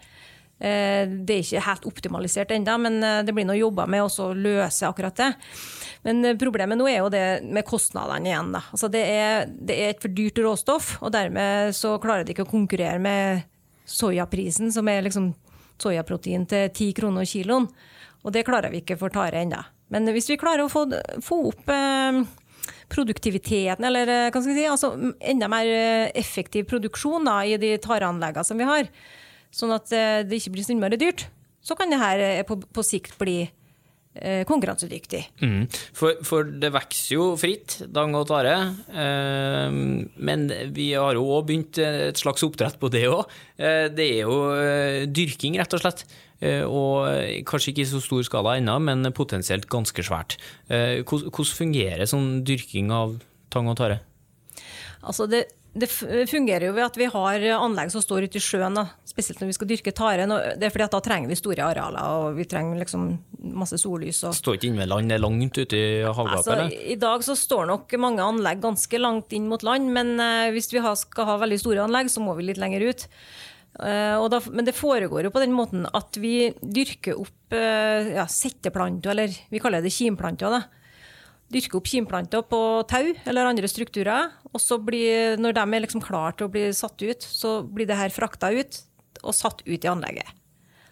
Eh, 0.60 1.08
det 1.08 1.36
er 1.36 1.46
ikke 1.46 1.64
helt 1.64 1.86
optimalisert 1.88 2.50
ennå, 2.52 2.76
men 2.84 3.00
eh, 3.00 3.22
det 3.24 3.32
blir 3.36 3.48
noe 3.48 3.56
jobba 3.56 3.86
med 3.88 4.04
å 4.04 4.32
løse 4.36 4.88
akkurat 4.90 5.16
det. 5.16 5.30
Men 6.04 6.20
eh, 6.28 6.36
problemet 6.40 6.80
nå 6.80 6.90
er 6.92 7.00
jo 7.00 7.12
det 7.14 7.24
med 7.48 7.68
kostnadene 7.68 8.28
igjen. 8.28 8.52
Altså 8.60 8.90
det, 8.92 9.06
er, 9.08 9.48
det, 9.48 9.78
er, 9.78 9.94
et 9.94 10.04
for 10.04 10.12
dyrt 10.12 10.42
råstoff, 10.44 10.98
og 11.00 11.14
dermed 11.16 11.72
så 11.78 11.96
klarer 12.04 12.28
de 12.28 12.36
ikke 12.36 12.44
å 12.48 12.52
konkurrere 12.52 13.00
med 13.00 13.46
soyaprisen, 13.90 14.74
som 14.76 14.92
er 14.92 15.08
liksom 15.08 15.32
soyaprotein 15.80 16.44
til 16.52 16.68
10 16.68 16.92
kroner 17.00 17.30
kiloen. 17.30 17.70
Og 18.28 18.36
det 18.36 18.44
klarer 18.48 18.74
vi 18.74 18.84
ikke 18.84 19.00
for 19.00 19.16
tare 19.16 19.46
ennå. 19.46 19.64
Men 19.94 20.10
hvis 20.14 20.30
vi 20.30 20.38
klarer 20.40 20.66
å 20.66 20.72
få, 20.72 20.86
få 21.26 21.40
opp 21.50 21.72
eh, 21.74 22.22
produktiviteten, 22.94 23.86
eller 23.90 24.12
eh, 24.14 24.28
hva 24.30 24.42
skal 24.42 24.56
si, 24.56 24.68
altså 24.70 24.92
enda 25.20 25.50
mer 25.52 25.70
eh, 25.74 26.12
effektiv 26.20 26.70
produksjon 26.70 27.30
da, 27.30 27.42
i 27.46 27.58
de 27.62 27.76
tareanleggene 27.82 28.46
som 28.46 28.60
vi 28.60 28.70
har, 28.70 28.90
sånn 29.50 29.74
at 29.74 29.90
det 29.90 30.38
ikke 30.38 30.52
blir 30.54 30.66
så 30.66 30.76
innmari 30.76 31.00
dyrt, 31.02 31.26
så 31.66 31.74
kan 31.74 31.90
det 31.90 31.98
her 31.98 32.44
på, 32.46 32.60
på 32.70 32.84
sikt 32.86 33.16
bli 33.18 33.48
konkurransedyktig. 34.50 35.22
Mm. 35.46 35.68
For, 35.96 36.18
for, 36.26 36.48
det 36.62 36.72
vokser 36.74 37.14
jo 37.14 37.28
fritt, 37.40 37.78
dang 37.94 38.16
og 38.18 38.26
tare. 38.32 38.56
Eh, 38.90 39.68
men 40.30 40.48
vi 40.76 40.90
har 40.96 41.16
jo 41.16 41.28
òg 41.38 41.46
begynt 41.52 41.80
et 41.84 42.20
slags 42.20 42.44
oppdrett 42.48 42.80
på 42.82 42.90
det 42.92 43.06
òg. 43.12 43.30
Eh, 43.62 43.86
det 43.94 44.10
er 44.18 44.26
jo 44.26 44.42
dyrking, 45.14 45.60
rett 45.62 45.78
og 45.78 45.86
slett. 45.86 46.04
Eh, 46.40 46.64
og 46.64 47.44
kanskje 47.48 47.74
ikke 47.74 47.84
i 47.84 47.90
så 47.90 48.00
stor 48.04 48.24
skala 48.24 48.56
ennå, 48.60 48.78
men 48.84 49.12
potensielt 49.16 49.68
ganske 49.72 50.04
svært. 50.06 50.38
Eh, 50.72 51.02
hvordan 51.04 51.56
fungerer 51.58 52.08
sånn 52.08 52.46
dyrking 52.48 52.94
av 52.96 53.18
tang 53.52 53.68
og 53.72 53.80
tare? 53.80 54.00
Altså 55.00 55.28
det, 55.32 55.46
det, 55.74 55.88
fungerer 56.30 56.66
jo 56.66 56.74
ved 56.74 56.86
at 56.88 56.98
vi 56.98 57.08
har 57.12 57.44
anlegg 57.60 57.92
som 57.94 58.02
står 58.02 58.26
ute 58.26 58.40
i 58.40 58.44
sjøen, 58.44 58.74
da. 58.74 58.88
spesielt 59.08 59.42
når 59.42 59.52
vi 59.52 59.58
skal 59.58 59.70
dyrke 59.70 59.94
tare. 59.96 60.26
Det 60.58 60.66
er 60.66 60.74
fordi 60.74 60.86
at 60.88 60.96
Da 60.96 61.02
trenger 61.06 61.30
vi 61.30 61.38
store 61.38 61.68
arealer 61.68 62.16
og 62.20 62.40
vi 62.40 62.48
trenger 62.50 62.82
liksom 62.82 63.06
masse 63.54 63.78
sollys. 63.82 64.24
Og... 64.28 64.34
Står 64.38 64.58
ikke 64.58 64.72
inne 64.72 64.82
ved 64.82 64.90
land, 64.92 65.12
det 65.12 65.20
er 65.20 65.24
langt 65.24 65.60
ute 65.60 65.78
i 65.78 65.92
havgapet? 66.06 66.50
Altså, 66.50 66.82
I 66.96 66.98
dag 67.02 67.28
så 67.28 67.38
står 67.38 67.70
nok 67.70 67.94
mange 68.02 68.26
anlegg 68.26 68.64
ganske 68.64 69.02
langt 69.02 69.36
inn 69.38 69.46
mot 69.52 69.64
land, 69.66 69.94
men 69.94 70.16
uh, 70.18 70.50
hvis 70.56 70.72
vi 70.74 70.82
skal 71.04 71.30
ha 71.30 71.38
veldig 71.44 71.62
store 71.62 71.86
anlegg, 71.86 72.10
så 72.12 72.24
må 72.24 72.34
vi 72.40 72.50
litt 72.50 72.62
lenger 72.62 72.90
ut. 72.90 73.06
Uh, 73.80 74.26
da, 74.34 74.42
men 74.50 74.66
det 74.68 74.76
foregår 74.76 75.28
jo 75.28 75.32
på 75.32 75.44
den 75.44 75.54
måten 75.56 75.86
at 75.86 76.18
vi 76.20 76.50
dyrker 76.60 77.22
opp 77.22 77.56
uh, 77.56 78.10
ja, 78.18 78.26
setteplanter, 78.26 79.14
eller 79.14 79.38
vi 79.54 79.62
kaller 79.62 79.86
det 79.86 79.94
kimplanter. 79.94 80.58
da. 80.58 80.79
Dyrker 81.50 81.80
opp 81.80 81.88
kimplanter 81.90 82.44
på 82.46 82.60
tau 82.90 83.14
eller 83.26 83.50
andre 83.50 83.70
strukturer. 83.70 84.34
Og 84.54 84.62
så 84.62 84.78
blir, 84.82 85.38
når 85.42 85.58
de 85.58 85.64
er 85.66 85.84
liksom 85.86 86.04
klare 86.04 86.36
til 86.38 86.50
å 86.50 86.54
bli 86.54 86.68
satt 86.78 87.02
ut, 87.02 87.26
så 87.26 87.60
blir 87.66 87.90
det 87.90 87.98
her 87.98 88.14
frakta 88.14 88.52
ut 88.54 88.84
og 89.24 89.36
satt 89.36 89.64
ut 89.66 89.86
i 89.86 89.90
anlegget. 89.90 90.36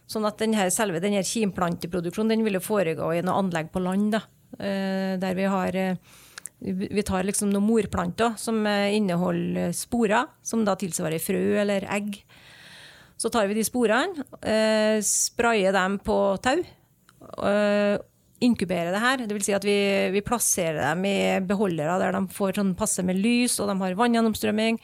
Sånn 0.08 0.26
at 0.28 0.40
denne, 0.40 0.70
selve 0.72 1.02
denne 1.04 1.22
kimplanteproduksjonen 1.26 2.36
den 2.36 2.46
vil 2.48 2.62
foregå 2.64 3.12
i 3.14 3.24
noe 3.26 3.42
anlegg 3.44 3.70
på 3.74 3.84
land. 3.84 4.16
da, 4.16 4.24
uh, 4.60 5.14
Der 5.22 5.36
vi 5.38 5.50
har 5.52 5.82
vi 6.58 7.04
tar 7.06 7.22
liksom 7.22 7.52
noen 7.52 7.68
morplanter 7.68 8.34
som 8.42 8.64
inneholder 8.66 9.76
sporer, 9.78 10.26
som 10.42 10.64
da 10.66 10.74
tilsvarer 10.74 11.22
frø 11.22 11.60
eller 11.62 11.86
egg. 11.86 12.24
Så 13.18 13.30
tar 13.34 13.48
vi 13.50 13.58
de 13.58 13.66
sporene, 13.66 14.26
eh, 14.42 15.02
sprayer 15.02 15.74
dem 15.74 15.98
på 16.00 16.38
tau. 16.42 16.64
Inkuberer 18.44 18.94
det 18.94 19.02
her. 19.02 19.24
Dvs. 19.26 19.48
Si 19.48 19.56
at 19.58 19.66
vi, 19.66 19.78
vi, 20.14 20.24
plasserer 20.26 20.82
dem 20.84 21.06
i 21.10 21.18
beholdere 21.48 21.98
der 22.02 22.14
de 22.14 22.26
får 22.34 22.60
sånn 22.60 22.76
passe 22.78 23.06
med 23.06 23.18
lys, 23.18 23.58
og 23.62 23.72
de 23.72 23.78
har 23.82 23.98
vanngjennomstrømming. 23.98 24.82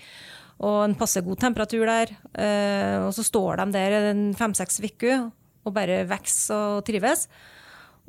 og 0.63 0.77
en 0.85 0.95
passe 0.95 1.21
god 1.21 1.41
temperatur 1.41 1.85
der. 1.85 2.13
Eh, 2.33 2.97
og 3.03 3.11
så 3.13 3.25
står 3.25 3.61
de 3.61 3.65
der 3.75 3.97
fem-seks 4.37 4.79
uker 4.81 5.29
og 5.63 5.75
bare 5.75 6.03
vokser 6.07 6.79
og 6.79 6.85
trives. 6.87 7.27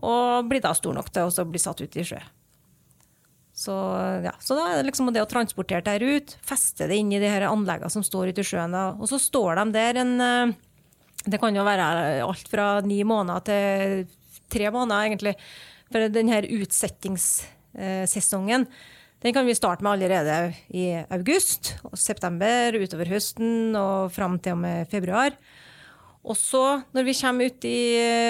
Og 0.04 0.48
blir 0.48 0.62
da 0.62 0.72
stor 0.74 0.96
nok 0.96 1.10
til 1.12 1.28
å 1.28 1.46
bli 1.48 1.60
satt 1.60 1.82
ut 1.82 1.96
i 1.96 2.06
sjø. 2.06 2.20
Så, 3.54 3.74
ja. 4.24 4.32
så 4.42 4.56
da 4.58 4.64
er 4.66 4.80
det 4.80 4.88
liksom 4.88 5.12
det 5.14 5.22
å 5.22 5.30
transportere 5.30 5.84
det 5.86 5.92
her 5.94 6.16
ut, 6.16 6.32
feste 6.42 6.88
det 6.90 6.96
inn 6.98 7.12
i 7.14 7.20
de 7.22 7.28
her 7.30 7.44
anleggene 7.46 7.92
som 7.92 8.02
står 8.02 8.32
ute 8.32 8.42
i 8.42 8.48
sjøen. 8.48 8.74
Og 8.98 9.06
så 9.06 9.20
står 9.22 9.60
de 9.60 9.66
der 9.76 10.00
en 10.02 10.14
eh, 10.20 10.54
Det 11.24 11.38
kan 11.40 11.54
jo 11.54 11.62
være 11.64 11.86
alt 12.24 12.50
fra 12.50 12.80
ni 12.84 12.98
måneder 13.06 13.46
til 13.46 14.08
tre 14.54 14.70
måneder, 14.70 15.10
egentlig. 15.10 15.34
For 15.90 15.98
denne 16.14 16.46
utsettingssesongen 16.56 18.62
den 19.24 19.32
kan 19.32 19.46
vi 19.48 19.54
starte 19.56 19.80
med 19.80 19.96
allerede 19.96 20.52
i 20.76 20.90
august, 21.08 21.78
og 21.88 21.96
september, 21.96 22.76
utover 22.76 23.08
høsten 23.08 23.72
og 23.72 24.12
fram 24.12 24.36
til 24.36 24.52
og 24.52 24.60
med 24.60 24.90
februar. 24.92 25.32
Og 26.28 26.36
så, 26.36 26.82
når 26.92 27.06
vi 27.06 27.14
kommer 27.16 27.48
ut 27.48 27.64
i 27.64 27.78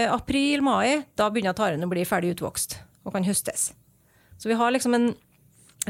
april-mai, 0.06 1.02
da 1.18 1.26
begynner 1.34 1.56
taren 1.58 1.82
å 1.82 1.90
bli 1.90 2.06
ferdig 2.06 2.36
utvokst 2.36 2.76
og 3.02 3.10
kan 3.14 3.26
høstes. 3.26 3.72
Så 4.38 4.50
vi 4.50 4.58
har 4.58 4.70
liksom 4.70 4.94
en, 4.94 5.08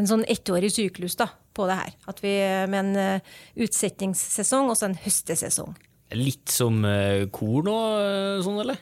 en 0.00 0.08
sånn 0.08 0.24
ettårig 0.24 0.72
syklus 0.72 1.18
da, 1.20 1.28
på 1.52 1.68
det 1.68 1.76
her. 1.82 1.92
At 2.08 2.24
vi 2.24 2.32
Med 2.72 2.80
en 2.80 3.20
uh, 3.20 3.36
utsettingssesong 3.60 4.72
og 4.72 4.80
så 4.80 4.88
en 4.88 4.98
høstesesong. 5.04 5.76
Litt 6.16 6.48
som 6.48 6.80
uh, 6.80 7.28
korn 7.28 7.68
og 7.68 8.48
sånn, 8.48 8.62
eller? 8.64 8.80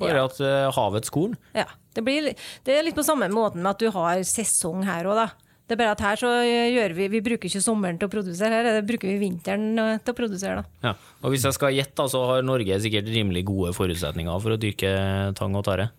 Bare 0.00 0.18
ja. 0.22 0.26
at 0.28 0.40
uh, 0.40 0.72
havets 0.74 1.12
korn? 1.12 1.36
Ja. 1.56 1.68
Det, 1.92 2.00
blir, 2.04 2.32
det, 2.64 2.72
er 2.72 2.84
litt 2.86 2.96
på 2.96 3.04
samme 3.04 3.28
måten 3.32 3.60
med 3.60 3.74
at 3.74 3.82
du 3.82 3.90
har 3.92 4.22
sesong 4.24 4.86
her 4.88 5.08
òg, 5.10 5.18
da. 5.26 5.30
Det 5.62 5.76
er 5.76 5.78
bare 5.78 5.94
at 5.94 6.02
her 6.04 6.18
så 6.20 6.30
gjør 6.44 6.92
vi 6.96 7.04
Vi 7.08 7.20
bruker 7.24 7.48
ikke 7.48 7.62
sommeren 7.64 7.96
til 8.00 8.08
å 8.08 8.12
produsere, 8.12 8.58
her 8.58 8.66
det 8.76 8.86
bruker 8.88 9.08
vi 9.08 9.20
vinteren 9.22 9.78
til 10.02 10.12
å 10.12 10.16
produsere. 10.16 10.60
da. 10.60 10.90
Ja. 10.90 10.92
Og 11.22 11.32
Hvis 11.32 11.46
jeg 11.46 11.56
skal 11.56 11.76
gjette, 11.76 12.08
så 12.12 12.24
har 12.28 12.44
Norge 12.44 12.80
sikkert 12.82 13.08
rimelig 13.08 13.44
gode 13.48 13.72
forutsetninger 13.76 14.42
for 14.42 14.56
å 14.56 14.60
dyrke 14.60 14.90
tang 15.38 15.56
og 15.56 15.64
tare? 15.68 15.90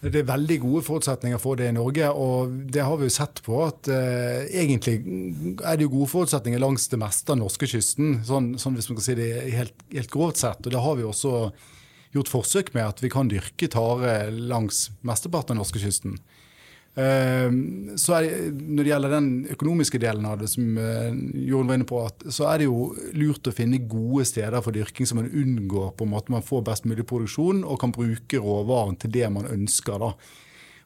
Det 0.00 0.22
er 0.22 0.26
veldig 0.30 0.56
gode 0.62 0.82
forutsetninger 0.86 1.38
for 1.42 1.60
det 1.60 1.68
i 1.68 1.76
Norge, 1.76 2.08
og 2.08 2.54
det 2.72 2.82
har 2.86 2.96
vi 2.96 3.06
jo 3.06 3.12
sett 3.12 3.42
på. 3.44 3.58
at 3.66 3.90
uh, 3.92 4.46
Egentlig 4.48 4.96
er 5.60 5.76
det 5.76 5.84
jo 5.84 5.92
gode 5.98 6.10
forutsetninger 6.14 6.62
langs 6.62 6.88
det 6.88 6.98
meste 7.02 7.34
av 7.34 7.42
norskekysten, 7.42 8.22
sånn, 8.26 8.54
sånn 8.58 8.78
hvis 8.78 8.88
man 8.88 8.98
kan 8.98 9.06
si 9.10 9.18
det 9.20 9.28
helt, 9.52 9.76
helt 9.92 10.10
grovt 10.10 10.40
sett. 10.40 10.64
Og 10.64 10.72
det 10.72 10.80
har 10.80 10.96
vi 10.96 11.06
også 11.06 11.50
gjort 12.14 12.30
forsøk 12.30 12.74
med, 12.74 12.88
at 12.90 13.02
vi 13.02 13.10
kan 13.12 13.30
dyrke 13.30 13.68
tare 13.70 14.30
langs 14.34 14.88
mesteparten 15.06 15.56
av 15.56 15.62
norskekysten. 15.62 16.18
Ehm, 16.98 17.96
så 17.96 18.20
det, 18.20 18.50
Når 18.52 18.82
det 18.82 18.90
gjelder 18.90 19.12
den 19.14 19.30
økonomiske 19.54 20.00
delen 20.02 20.26
av 20.26 20.40
det, 20.40 20.48
som 20.50 20.78
eh, 20.78 21.14
Jorunn 21.46 21.70
var 21.70 21.78
inne 21.78 21.88
på, 21.88 22.02
så 22.28 22.48
er 22.50 22.58
det 22.58 22.66
jo 22.66 22.90
lurt 23.14 23.46
å 23.46 23.54
finne 23.54 23.82
gode 23.86 24.26
steder 24.26 24.60
for 24.64 24.74
dyrking 24.74 25.06
som 25.06 25.22
man 25.22 25.30
unngår 25.30 25.94
på 25.94 26.06
en 26.06 26.14
måte 26.14 26.34
man 26.34 26.46
får 26.46 26.66
best 26.66 26.88
mulig 26.90 27.06
produksjon 27.06 27.62
og 27.64 27.80
kan 27.80 27.94
bruke 27.94 28.42
råvaren 28.42 28.98
til 28.98 29.14
det 29.14 29.30
man 29.30 29.46
ønsker. 29.46 30.02
da. 30.02 30.14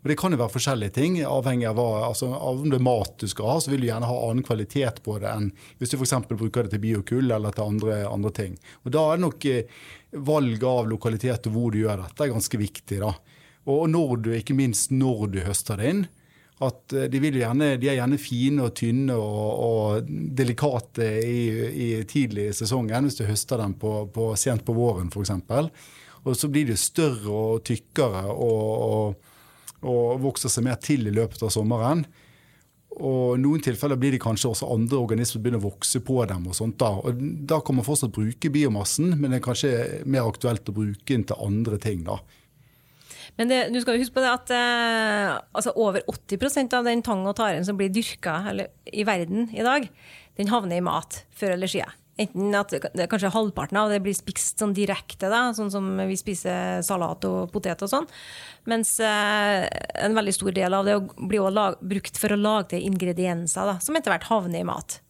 Og 0.04 0.10
Det 0.10 0.18
kan 0.20 0.34
jo 0.34 0.36
være 0.36 0.52
forskjellige 0.52 0.92
ting. 0.92 1.14
avhengig 1.24 1.64
av, 1.64 1.78
altså, 1.80 2.28
av 2.28 2.60
om 2.60 2.68
det 2.68 2.76
er 2.76 2.84
mat 2.84 3.14
du 3.18 3.26
skal 3.26 3.46
ha, 3.48 3.60
så 3.60 3.70
vil 3.72 3.80
du 3.80 3.86
gjerne 3.86 4.10
ha 4.10 4.16
annen 4.26 4.44
kvalitet 4.44 5.00
på 5.02 5.16
det 5.22 5.30
enn 5.32 5.46
hvis 5.80 5.94
du 5.94 5.96
f.eks. 5.96 6.12
bruker 6.28 6.66
det 6.66 6.74
til 6.74 6.82
biokull 6.82 7.32
eller 7.32 7.56
til 7.56 7.64
andre, 7.64 8.02
andre, 8.04 8.32
ting. 8.36 8.58
Og 8.84 8.92
Da 8.92 9.06
er 9.08 9.16
det 9.16 9.24
nok 9.24 9.46
eh, 9.48 9.64
valg 10.12 10.68
av 10.68 10.90
lokalitet 10.92 11.48
og 11.48 11.56
hvor 11.56 11.72
du 11.72 11.80
gjør 11.80 12.04
dette, 12.04 12.20
er 12.20 12.34
ganske 12.36 12.60
viktig. 12.60 13.00
da. 13.00 13.14
Og 13.64 13.88
når 13.88 14.14
du, 14.20 14.30
ikke 14.36 14.54
minst 14.58 14.92
når 14.92 15.26
du 15.32 15.40
høster 15.40 15.80
det 15.80 15.88
inn. 15.94 16.06
At 16.60 16.92
eh, 16.92 17.08
de, 17.08 17.24
gjerne, 17.24 17.74
de 17.80 17.88
er 17.88 17.96
gjerne 17.96 18.20
fine 18.20 18.68
og 18.68 18.76
tynne 18.76 19.16
og, 19.16 19.50
og 19.64 20.14
delikate 20.36 21.14
i, 21.24 21.44
i, 21.72 21.90
tidlig 22.04 22.50
i 22.50 22.56
sesongen, 22.60 23.08
hvis 23.08 23.22
du 23.22 23.24
høster 23.24 23.64
dem 23.64 23.72
på, 23.80 24.02
på, 24.12 24.34
sent 24.36 24.68
på 24.68 24.76
våren 24.76 25.08
f.eks. 25.08 25.32
Og 26.24 26.36
så 26.36 26.48
blir 26.52 26.68
de 26.68 26.76
større 26.76 27.32
og 27.32 27.64
tykkere 27.64 28.28
og, 28.32 28.68
og, 28.84 29.30
og 29.84 30.20
vokser 30.24 30.52
seg 30.52 30.66
mer 30.66 30.78
til 30.82 31.08
i 31.08 31.14
løpet 31.14 31.42
av 31.44 31.52
sommeren. 31.54 32.04
Og 32.94 33.34
i 33.34 33.42
noen 33.42 33.62
tilfeller 33.62 33.98
blir 33.98 34.14
det 34.14 34.22
kanskje 34.22 34.52
også 34.52 34.70
andre 34.70 35.00
organismer 35.00 35.42
begynner 35.42 35.62
å 35.62 35.66
vokse 35.66 35.98
på 36.04 36.20
dem. 36.30 36.46
og 36.46 36.54
sånt 36.54 36.78
Da 36.78 36.92
og 36.94 37.18
da 37.48 37.58
kan 37.60 37.78
man 37.78 37.86
fortsatt 37.86 38.14
bruke 38.14 38.50
biomassen, 38.54 39.16
men 39.18 39.32
det 39.32 39.40
er 39.40 39.46
kanskje 39.48 39.72
mer 40.06 40.28
aktuelt 40.28 40.68
å 40.70 40.76
bruke 40.76 41.10
den 41.10 41.26
til 41.26 41.42
andre 41.42 41.78
ting. 41.78 42.04
da. 42.06 42.20
Men 43.36 43.50
du 43.50 43.80
skal 43.82 43.96
jo 43.96 44.04
huske 44.04 44.14
på 44.14 44.22
det 44.22 44.30
at 44.30 44.52
eh, 44.54 45.32
altså 45.56 45.72
over 45.74 46.04
80% 46.06 46.76
av 46.78 46.86
den 46.86 47.02
tang 47.02 47.24
og 47.26 47.34
taren 47.40 47.66
som 47.66 47.76
blir 47.78 47.90
dyrka 47.90 48.38
i 48.86 49.02
verden 49.02 49.48
i 49.50 49.64
dag, 49.66 49.88
den 50.38 50.52
havner 50.52 50.78
i 50.78 50.84
mat 50.84 51.24
før 51.34 51.56
eller 51.56 51.70
siden. 51.70 52.03
Enten 52.14 52.54
at 52.54 52.70
det, 52.70 53.08
kanskje 53.10 53.32
halvparten 53.34 53.78
av 53.80 53.90
det 53.90 53.98
blir 54.04 54.14
spist 54.14 54.60
sånn 54.62 54.74
direkte, 54.76 55.26
da, 55.32 55.48
sånn 55.56 55.72
som 55.74 55.88
vi 56.06 56.14
spiser 56.18 56.84
salat 56.86 57.24
og 57.26 57.50
potet 57.50 57.82
og 57.82 57.90
sånn. 57.90 58.06
Mens 58.70 58.96
eh, 59.02 59.64
en 59.98 60.14
veldig 60.14 60.34
stor 60.36 60.54
del 60.54 60.76
av 60.78 60.86
det 60.86 61.00
blir 61.18 61.42
også 61.42 61.72
brukt 61.82 62.20
for 62.20 62.36
å 62.36 62.38
lage 62.38 62.78
ingredienser 62.78 63.72
da, 63.72 63.80
som 63.82 63.98
etter 63.98 64.14
hvert 64.14 64.30
havner 64.30 64.62
i 64.62 64.68
mat. 64.68 65.00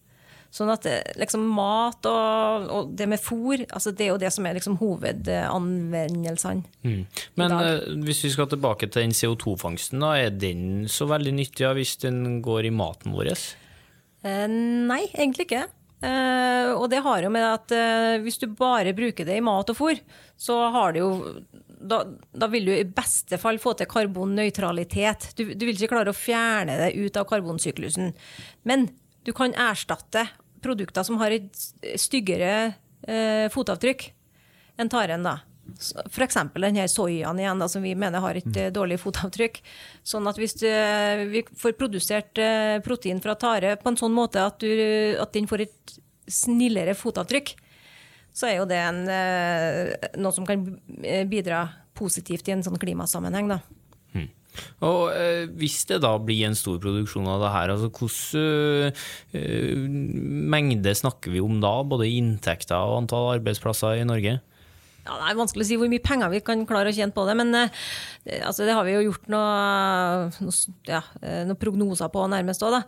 Sånn 0.54 0.70
at 0.70 0.86
eh, 0.86 1.02
liksom, 1.18 1.44
mat 1.50 2.06
og, 2.06 2.66
og, 2.70 2.90
det 2.96 3.08
med 3.10 3.20
fôr, 3.20 3.66
altså 3.66 3.90
det 3.90 4.06
er 4.06 4.12
jo 4.12 4.18
det 4.22 4.30
som 4.32 4.46
er 4.46 4.56
liksom, 4.56 4.78
hovedanvendelsene. 4.78 6.62
Mm. 6.86 7.00
Men 7.40 7.56
eh, 7.58 7.88
hvis 8.06 8.22
vi 8.24 8.32
skal 8.36 8.48
tilbake 8.52 8.88
til 8.88 9.02
den 9.02 9.16
CO2-fangsten, 9.18 10.04
er 10.08 10.30
den 10.30 10.86
så 10.88 11.10
veldig 11.10 11.36
nyttig 11.42 11.76
hvis 11.76 11.96
den 12.06 12.38
går 12.44 12.70
i 12.70 12.74
maten 12.74 13.12
vår? 13.16 13.34
Eh, 13.34 14.46
nei, 14.48 15.02
egentlig 15.10 15.50
ikke. 15.50 15.66
Uh, 16.04 16.74
og 16.76 16.88
det 16.92 17.00
har 17.04 17.24
jo 17.24 17.30
med 17.32 17.44
at 17.46 17.72
hvis 18.20 18.36
du 18.42 18.48
bare 18.52 18.92
bruker 18.96 19.24
det 19.24 19.38
i 19.38 19.44
mat 19.44 19.70
og 19.72 19.78
fôr, 19.78 20.00
så 20.36 20.58
har 20.74 20.92
det 20.92 21.00
jo 21.04 21.12
da, 21.84 22.00
da, 22.32 22.48
vil 22.48 22.68
du 22.68 22.72
i 22.74 22.86
beste 22.88 23.38
fall 23.40 23.58
få 23.62 23.74
til 23.78 23.88
karbonnøytralitet. 23.90 25.30
Du, 25.36 25.44
du, 25.52 25.66
vil 25.66 25.76
ikke 25.76 25.92
klare 25.92 26.12
å 26.12 26.16
fjerne 26.16 26.78
det 26.80 26.94
ut 26.96 27.18
av 27.20 27.28
karbonsyklusen. 27.28 28.14
Men 28.68 28.88
du 29.24 29.32
kan 29.36 29.56
erstatte 29.56 30.26
produkter 30.64 31.04
som 31.06 31.20
har 31.20 31.34
et 31.34 31.50
styggere 32.00 32.54
eh, 33.04 33.46
fotavtrykk 33.52 34.06
enn 34.80 34.90
taren. 34.92 35.26
da. 35.26 35.38
F.eks. 36.06 36.38
denne 36.54 36.86
soyaen 36.90 37.40
igjen, 37.40 37.60
da, 37.62 37.68
som 37.70 37.84
vi 37.84 37.94
mener 37.98 38.22
har 38.24 38.38
et 38.38 38.48
mm. 38.48 38.72
dårlig 38.74 38.98
fotavtrykk. 39.02 39.60
Sånn 40.06 40.28
at 40.30 40.38
hvis 40.40 40.56
du, 40.60 40.68
vi 41.32 41.44
får 41.60 41.76
produsert 41.80 42.40
eh, 42.42 42.78
protein 42.84 43.22
fra 43.24 43.36
tare 43.40 43.76
på 43.80 43.92
en 43.92 44.00
sånn 44.00 44.14
måte 44.14 44.42
at, 44.44 44.60
du, 44.62 45.14
at 45.20 45.34
den 45.36 45.48
får 45.50 45.66
et 45.66 45.94
snillere 46.30 46.96
fotavtrykk, 46.96 47.54
så 48.34 48.50
er 48.50 48.58
jo 48.58 48.68
det 48.70 48.80
en, 48.82 49.04
eh, 49.12 50.10
noe 50.18 50.34
som 50.34 50.46
kan 50.48 50.64
bidra 51.30 51.66
positivt 51.94 52.48
i 52.50 52.56
en 52.56 52.66
sånn 52.66 52.80
klimasammenheng. 52.82 53.52
da. 53.54 53.62
Og 54.84 55.10
eh, 55.14 55.44
Hvis 55.58 55.82
det 55.90 56.00
da 56.04 56.14
blir 56.20 56.46
en 56.48 56.56
stor 56.58 56.80
produksjon 56.82 57.28
av 57.30 57.42
det 57.42 57.52
her, 57.54 57.72
altså 57.74 57.90
hvilken 57.90 58.92
eh, 59.34 59.84
mengde 60.54 60.94
snakker 60.94 61.34
vi 61.34 61.42
om 61.44 61.60
da? 61.62 61.76
Både 61.86 62.10
inntekter 62.10 62.78
og 62.78 63.02
antall 63.02 63.32
arbeidsplasser 63.38 64.00
i 64.00 64.08
Norge? 64.08 64.38
Ja, 65.04 65.18
det 65.20 65.26
er 65.28 65.36
vanskelig 65.36 65.66
å 65.66 65.68
si 65.68 65.76
hvor 65.76 65.90
mye 65.92 66.02
penger 66.04 66.30
vi 66.32 66.40
kan 66.44 66.62
klare 66.68 66.88
å 66.88 66.96
tjene 66.96 67.12
på 67.12 67.26
det. 67.28 67.34
Men 67.36 67.52
eh, 67.58 68.40
altså, 68.40 68.64
det 68.64 68.76
har 68.76 68.86
vi 68.86 68.94
jo 68.96 69.04
gjort 69.10 69.28
noen 69.32 70.32
noe, 70.46 70.56
ja, 70.88 71.02
eh, 71.20 71.42
noe 71.48 71.60
prognoser 71.60 72.08
på 72.12 72.24
nærmest 72.32 72.64
òg. 72.64 72.78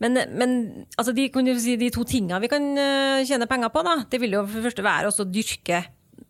Men, 0.00 0.22
men 0.32 0.56
altså, 0.96 1.12
de, 1.12 1.28
si, 1.60 1.76
de, 1.80 1.92
to 1.92 2.06
tingene 2.08 2.40
vi 2.44 2.50
kan 2.52 2.72
eh, 2.72 3.26
tjene 3.28 3.48
penger 3.50 3.72
på, 3.74 3.84
da, 3.84 4.00
det 4.08 4.22
vil 4.22 4.38
jo 4.38 4.46
for 4.46 4.60
det 4.60 4.68
første 4.70 4.86
være 4.86 5.12
å 5.12 5.28
dyrke 5.28 5.84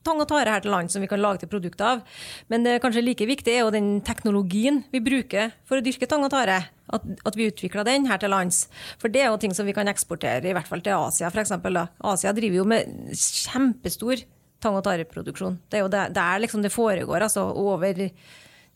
tang 0.06 0.20
og 0.22 0.28
tare 0.30 0.52
her 0.52 0.62
til 0.64 0.72
land 0.72 0.90
som 0.92 1.02
vi 1.04 1.08
kan 1.10 1.20
lage 1.20 1.42
til 1.42 1.50
produkter 1.52 1.92
av. 1.92 2.02
Men 2.50 2.66
det 2.66 2.78
kanskje 2.82 3.04
like 3.04 3.28
viktig 3.28 3.54
er 3.54 3.62
jo 3.62 3.74
den 3.74 3.98
teknologien 4.06 4.82
vi 4.92 5.02
bruker 5.04 5.52
for 5.68 5.78
å 5.78 5.84
dyrke 5.84 6.08
tang 6.10 6.26
og 6.26 6.32
tare. 6.34 6.60
At, 6.88 7.04
at 7.28 7.36
vi 7.36 7.50
utvikler 7.50 7.84
den 7.84 8.06
her 8.08 8.16
til 8.16 8.32
lands. 8.32 8.62
For 8.96 9.12
det 9.12 9.20
er 9.20 9.28
jo 9.28 9.40
ting 9.42 9.52
som 9.52 9.68
vi 9.68 9.74
kan 9.76 9.90
eksportere, 9.90 10.48
i 10.48 10.54
hvert 10.56 10.70
fall 10.70 10.80
til 10.80 10.96
Asia 10.96 11.28
f.eks. 11.28 11.52
Asia 12.00 12.32
driver 12.32 12.62
jo 12.62 12.64
med 12.70 13.12
kjempestor 13.12 14.24
tang- 14.62 14.76
og 14.78 14.84
tareproduksjon. 14.86 15.58
Det 15.70 15.78
er 15.78 15.84
jo 15.84 15.90
der, 15.92 16.38
liksom 16.42 16.62
det 16.62 16.74
foregår. 16.74 17.22
altså 17.22 17.46
Over 17.54 18.10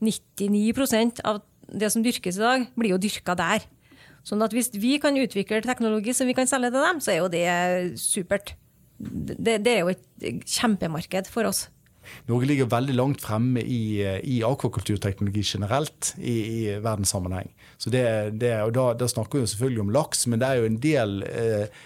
99% 0.03 1.23
av 1.25 1.42
det 1.73 1.92
som 1.92 2.03
dyrkes 2.03 2.37
i 2.37 2.42
dag, 2.42 2.66
blir 2.77 2.95
jo 2.95 3.03
dyrka 3.03 3.37
der. 3.38 3.64
Sånn 4.23 4.42
at 4.45 4.55
hvis 4.55 4.71
vi 4.79 4.99
kan 5.03 5.16
utvikle 5.18 5.62
teknologi 5.64 6.14
som 6.14 6.29
vi 6.31 6.37
kan 6.37 6.47
selge 6.47 6.71
til 6.71 6.85
dem, 6.85 7.01
så 7.03 7.14
er 7.14 7.23
jo 7.23 7.31
det 7.33 7.47
supert 7.99 8.55
det, 9.03 9.59
det, 9.64 9.73
er 9.73 9.81
jo 9.83 9.90
et 9.90 10.45
kjempemarked 10.47 11.31
for 11.31 11.49
oss. 11.49 11.66
Norge 12.27 12.49
ligger 12.51 12.71
veldig 12.71 12.95
langt 12.99 13.23
fremme 13.23 13.62
i, 13.62 14.03
i 14.03 14.40
akvakulturteknologi 14.47 15.42
generelt 15.47 16.12
i, 16.18 16.35
i 16.35 16.61
verdenssammenheng. 16.83 17.51
Så 17.79 17.90
det, 17.95 18.05
det, 18.42 18.53
og 18.62 18.75
da, 18.75 18.88
da, 18.99 19.09
snakker 19.11 19.42
vi 19.42 19.51
selvfølgelig 19.51 19.85
om 19.85 19.92
laks, 19.95 20.27
men 20.31 20.42
det 20.42 20.49
er 20.49 20.61
jo 20.61 20.68
en 20.71 20.81
del 20.83 21.16
eh, 21.27 21.83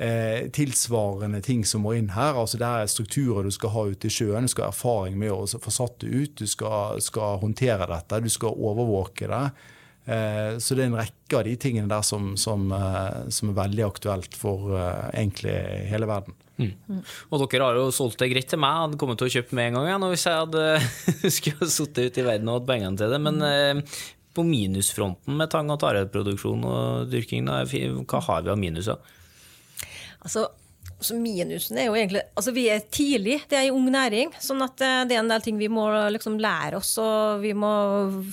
eh, 0.00 0.48
tilsvarende 0.52 1.42
ting 1.44 1.64
som 1.64 1.84
må 1.84 1.94
inn 1.98 2.12
her. 2.14 2.38
Altså 2.40 2.60
Det 2.60 2.68
er 2.68 2.90
strukturer 2.90 3.44
du 3.44 3.52
skal 3.54 3.74
ha 3.74 3.84
ute 3.92 4.08
i 4.08 4.14
sjøen. 4.14 4.48
Du 4.48 4.52
skal 4.52 4.68
ha 4.68 4.74
erfaring 4.74 5.18
med 5.20 5.34
å 5.34 5.44
få 5.46 5.74
satt 5.74 6.00
det 6.04 6.10
ut. 6.10 6.38
Du 6.40 6.48
skal, 6.48 7.00
skal 7.04 7.40
håndtere 7.42 7.88
dette. 7.90 8.22
Du 8.24 8.30
skal 8.32 8.56
overvåke 8.56 9.28
det. 9.30 9.44
Eh, 10.10 10.52
så 10.58 10.74
det 10.74 10.86
er 10.86 10.90
en 10.90 11.00
rekke 11.00 11.38
av 11.38 11.44
de 11.46 11.56
tingene 11.60 11.90
der 11.90 12.04
som, 12.06 12.32
som, 12.40 12.70
eh, 12.72 13.26
som 13.32 13.52
er 13.52 13.58
veldig 13.60 13.84
aktuelt 13.90 14.38
for 14.38 14.72
eh, 14.78 15.10
egentlig 15.20 15.58
hele 15.90 16.08
verden. 16.10 16.38
Mm. 16.60 17.00
Og 17.32 17.44
dere 17.48 17.68
har 17.68 17.78
jo 17.78 17.92
solgt 17.94 18.20
det 18.20 18.28
greit 18.32 18.50
til 18.52 18.60
meg, 18.60 18.82
hadde 18.82 18.98
kommet 19.00 19.20
til 19.20 19.30
å 19.30 19.32
kjøpe 19.32 19.56
med 19.56 19.70
en 19.70 19.78
gang 19.78 19.86
igjen 19.88 20.08
hvis 20.12 20.26
jeg 20.28 20.40
hadde 20.42 20.64
skulle 21.38 21.68
sittet 21.72 22.10
ute 22.10 22.20
i 22.20 22.26
verden 22.26 22.50
og 22.50 22.58
hatt 22.58 22.68
pengene 22.72 23.00
til 23.00 23.12
det. 23.12 23.20
Men 23.28 23.44
eh, 23.46 24.02
på 24.36 24.44
minusfronten 24.46 25.36
med 25.36 25.52
tang- 25.52 25.72
og 25.72 25.80
tareproduksjon 25.82 26.66
og 26.68 27.08
dyrking, 27.12 27.48
hva 27.48 28.24
har 28.26 28.44
vi 28.44 28.52
av 28.52 28.60
minuser? 28.60 29.00
Altså, 30.20 30.48
så 31.00 31.16
minusen 31.16 31.78
er 31.80 31.88
jo 31.88 31.96
egentlig 31.96 32.22
Altså, 32.36 32.52
vi 32.56 32.66
er 32.72 32.84
tidlig, 32.92 33.40
det 33.48 33.56
er 33.56 33.68
en 33.68 33.78
ung 33.78 33.88
næring. 33.92 34.32
Sånn 34.42 34.60
at 34.64 34.80
eh, 34.84 35.02
det 35.08 35.16
er 35.16 35.22
en 35.22 35.32
del 35.32 35.44
ting 35.44 35.58
vi 35.60 35.70
må 35.72 35.86
liksom 36.12 36.38
lære 36.40 36.80
oss, 36.80 36.92
og 37.00 37.40
vi 37.44 37.54
må 37.56 37.72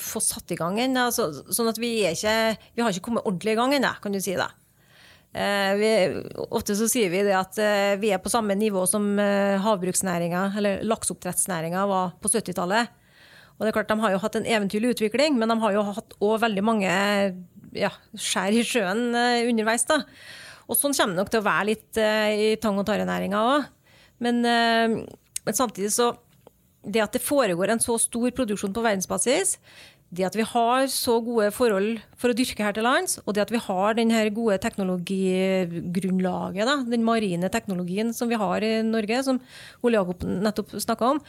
få 0.04 0.22
satt 0.24 0.52
i 0.54 0.60
gang 0.60 0.80
ennå. 0.84 1.08
Altså, 1.10 1.30
sånn 1.54 1.72
at 1.72 1.80
vi 1.82 1.98
er 2.08 2.16
ikke 2.18 2.38
Vi 2.76 2.84
har 2.84 2.94
ikke 2.94 3.08
kommet 3.10 3.28
ordentlig 3.28 3.56
i 3.56 3.60
gang 3.60 3.76
ennå, 3.78 3.94
kan 4.04 4.16
du 4.16 4.20
si 4.24 4.36
det. 4.38 4.50
Eh, 5.38 5.74
vi, 5.80 5.92
ofte 6.48 6.76
så 6.78 6.88
sier 6.92 7.12
vi 7.14 7.24
det 7.28 7.36
at 7.38 7.60
eh, 7.62 7.96
vi 8.02 8.12
er 8.16 8.24
på 8.24 8.32
samme 8.32 8.56
nivå 8.58 8.84
som 8.90 9.06
havbruksnæringa, 9.64 10.48
eller 10.60 10.84
lakseoppdrettsnæringa, 10.88 11.86
var 11.88 12.18
på 12.22 12.32
70-tallet. 12.34 12.96
Og 13.58 13.64
det 13.64 13.72
er 13.72 13.78
klart, 13.80 13.90
De 13.90 14.04
har 14.04 14.12
jo 14.14 14.22
hatt 14.22 14.36
en 14.38 14.46
eventyrlig 14.46 14.98
utvikling, 14.98 15.40
men 15.40 15.50
de 15.50 15.58
har 15.64 15.74
jo 15.74 15.86
hatt 15.88 16.20
òg 16.22 16.36
veldig 16.44 16.66
mange 16.66 16.92
ja, 17.78 17.90
skjær 18.14 18.54
i 18.54 18.66
sjøen 18.66 19.08
underveis. 19.16 19.88
da. 19.90 20.04
Og 20.68 20.76
sånn 20.76 20.96
kommer 20.96 21.16
det 21.16 21.22
nok 21.22 21.32
til 21.34 21.42
å 21.42 21.48
være 21.48 21.70
litt 21.72 22.00
uh, 22.02 22.30
i 22.32 22.56
tang- 22.62 22.80
og 22.80 22.88
tarenæringa 22.88 23.40
òg. 23.54 23.62
Men, 24.24 24.36
uh, 24.44 24.88
men, 25.46 25.56
samtidig 25.56 25.92
så 25.94 26.08
Det 26.88 27.02
at 27.04 27.12
det 27.12 27.22
foregår 27.22 27.70
en 27.74 27.80
så 27.84 27.98
stor 28.00 28.32
produksjon 28.32 28.72
på 28.72 28.84
verdensbasis, 28.86 29.58
det 30.08 30.24
at 30.24 30.36
vi 30.40 30.46
har 30.48 30.88
så 30.88 31.20
gode 31.20 31.52
forhold 31.52 32.00
for 32.16 32.32
å 32.32 32.38
dyrke 32.38 32.64
her 32.64 32.72
til 32.72 32.88
lands, 32.88 33.20
og 33.26 33.36
det 33.36 33.44
at 33.44 33.52
vi 33.52 33.60
har 33.60 33.94
den 33.98 34.08
gode 34.32 34.56
teknologigrunnlaget, 34.64 36.64
da, 36.64 36.78
den 36.88 37.04
marine 37.04 37.50
teknologien 37.52 38.16
som 38.16 38.32
vi 38.32 38.40
har 38.40 38.64
i 38.64 38.80
Norge, 38.88 39.20
som 39.26 39.42
Ole 39.84 40.00
Jakob 40.00 40.24
nettopp 40.24 40.80
snakka 40.80 41.12
om, 41.12 41.20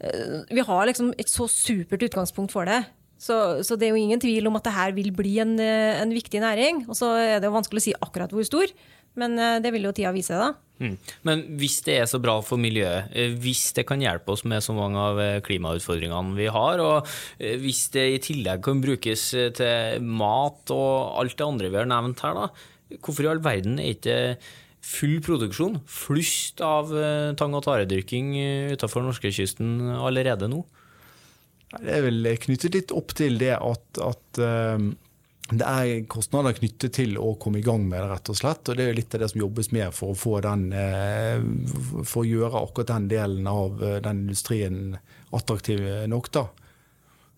uh, 0.00 0.48
vi 0.48 0.64
har 0.64 0.88
liksom 0.88 1.12
et 1.18 1.28
så 1.28 1.44
supert 1.44 2.08
utgangspunkt 2.08 2.56
for 2.56 2.64
det. 2.64 2.88
Så, 3.16 3.64
så, 3.64 3.78
det 3.80 3.88
er 3.88 3.94
jo 3.94 4.02
ingen 4.02 4.20
tvil 4.20 4.46
om 4.48 4.58
at 4.58 4.66
det 4.66 4.76
her 4.76 4.92
vil 4.96 5.08
bli 5.16 5.38
en, 5.40 5.56
eh, 5.62 5.96
en, 6.02 6.12
viktig 6.12 6.42
næring. 6.42 6.84
Og 6.86 6.96
så 6.98 7.14
er 7.16 7.40
det 7.40 7.48
jo 7.48 7.56
vanskelig 7.56 7.80
å 7.80 7.86
si 7.88 7.96
akkurat 7.96 8.32
hvor 8.32 8.44
stor, 8.44 8.72
men 9.16 9.38
eh, 9.40 9.56
det 9.64 9.72
vil 9.72 9.88
jo 9.88 9.94
tida 9.96 10.12
vise. 10.14 10.36
da. 10.36 10.52
Mm. 10.76 10.98
Men 11.24 11.44
hvis 11.56 11.78
det 11.86 11.96
er 12.02 12.10
så 12.10 12.20
bra 12.20 12.36
for 12.44 12.60
miljøet, 12.60 13.08
eh, 13.16 13.32
hvis 13.40 13.70
det 13.78 13.86
kan 13.88 14.04
hjelpe 14.04 14.36
oss 14.36 14.44
med 14.44 14.64
så 14.64 14.76
mange 14.76 15.00
av 15.00 15.22
klimautfordringene 15.48 16.36
vi 16.36 16.50
har, 16.52 16.84
og 16.84 17.08
hvis 17.64 17.86
det 17.96 18.06
i 18.12 18.22
tillegg 18.28 18.60
kan 18.66 18.84
brukes 18.84 19.30
til 19.56 20.04
mat 20.04 20.76
og 20.76 21.16
alt 21.22 21.40
det 21.40 21.48
andre 21.48 21.72
vi 21.72 21.80
har 21.80 21.88
nevnt 21.88 22.20
her, 22.26 22.36
da, 22.36 23.00
hvorfor 23.00 23.24
i 23.24 23.32
all 23.32 23.42
verden 23.42 23.80
er 23.80 23.96
ikke 23.96 24.20
full 24.86 25.16
produksjon, 25.24 25.80
flust 25.90 26.60
av 26.62 26.92
tang- 27.40 27.56
og 27.56 27.64
taredyrking 27.64 28.36
utenfor 28.76 29.02
norskekysten 29.08 29.96
allerede 29.96 30.52
nå? 30.52 30.60
Det 31.74 31.90
er 31.92 32.04
vel 32.04 32.30
knyttet 32.40 32.76
litt 32.76 32.94
opp 32.94 33.12
til 33.18 33.40
det 33.40 33.56
at, 33.58 33.98
at 34.02 34.40
um, 34.40 34.92
det 35.46 35.62
er 35.66 36.06
kostnader 36.10 36.56
knyttet 36.56 36.96
til 36.96 37.14
å 37.22 37.36
komme 37.38 37.60
i 37.60 37.64
gang 37.66 37.84
med 37.86 38.00
det, 38.00 38.08
rett 38.10 38.30
og 38.32 38.38
slett. 38.38 38.66
Og 38.66 38.78
det 38.78 38.86
er 38.88 38.96
litt 38.98 39.14
av 39.14 39.22
det 39.22 39.28
som 39.30 39.42
jobbes 39.44 39.70
med 39.74 39.94
for 39.94 40.14
å 40.16 40.40
den 40.42 40.64
eh, 40.74 41.38
For 42.02 42.24
å 42.24 42.26
gjøre 42.26 42.62
akkurat 42.64 42.90
den 42.90 43.06
delen 43.12 43.46
av 43.50 43.78
eh, 43.78 44.00
den 44.02 44.24
industrien 44.26 44.96
attraktiv 45.36 45.84
nok, 46.10 46.32
da. 46.34 46.48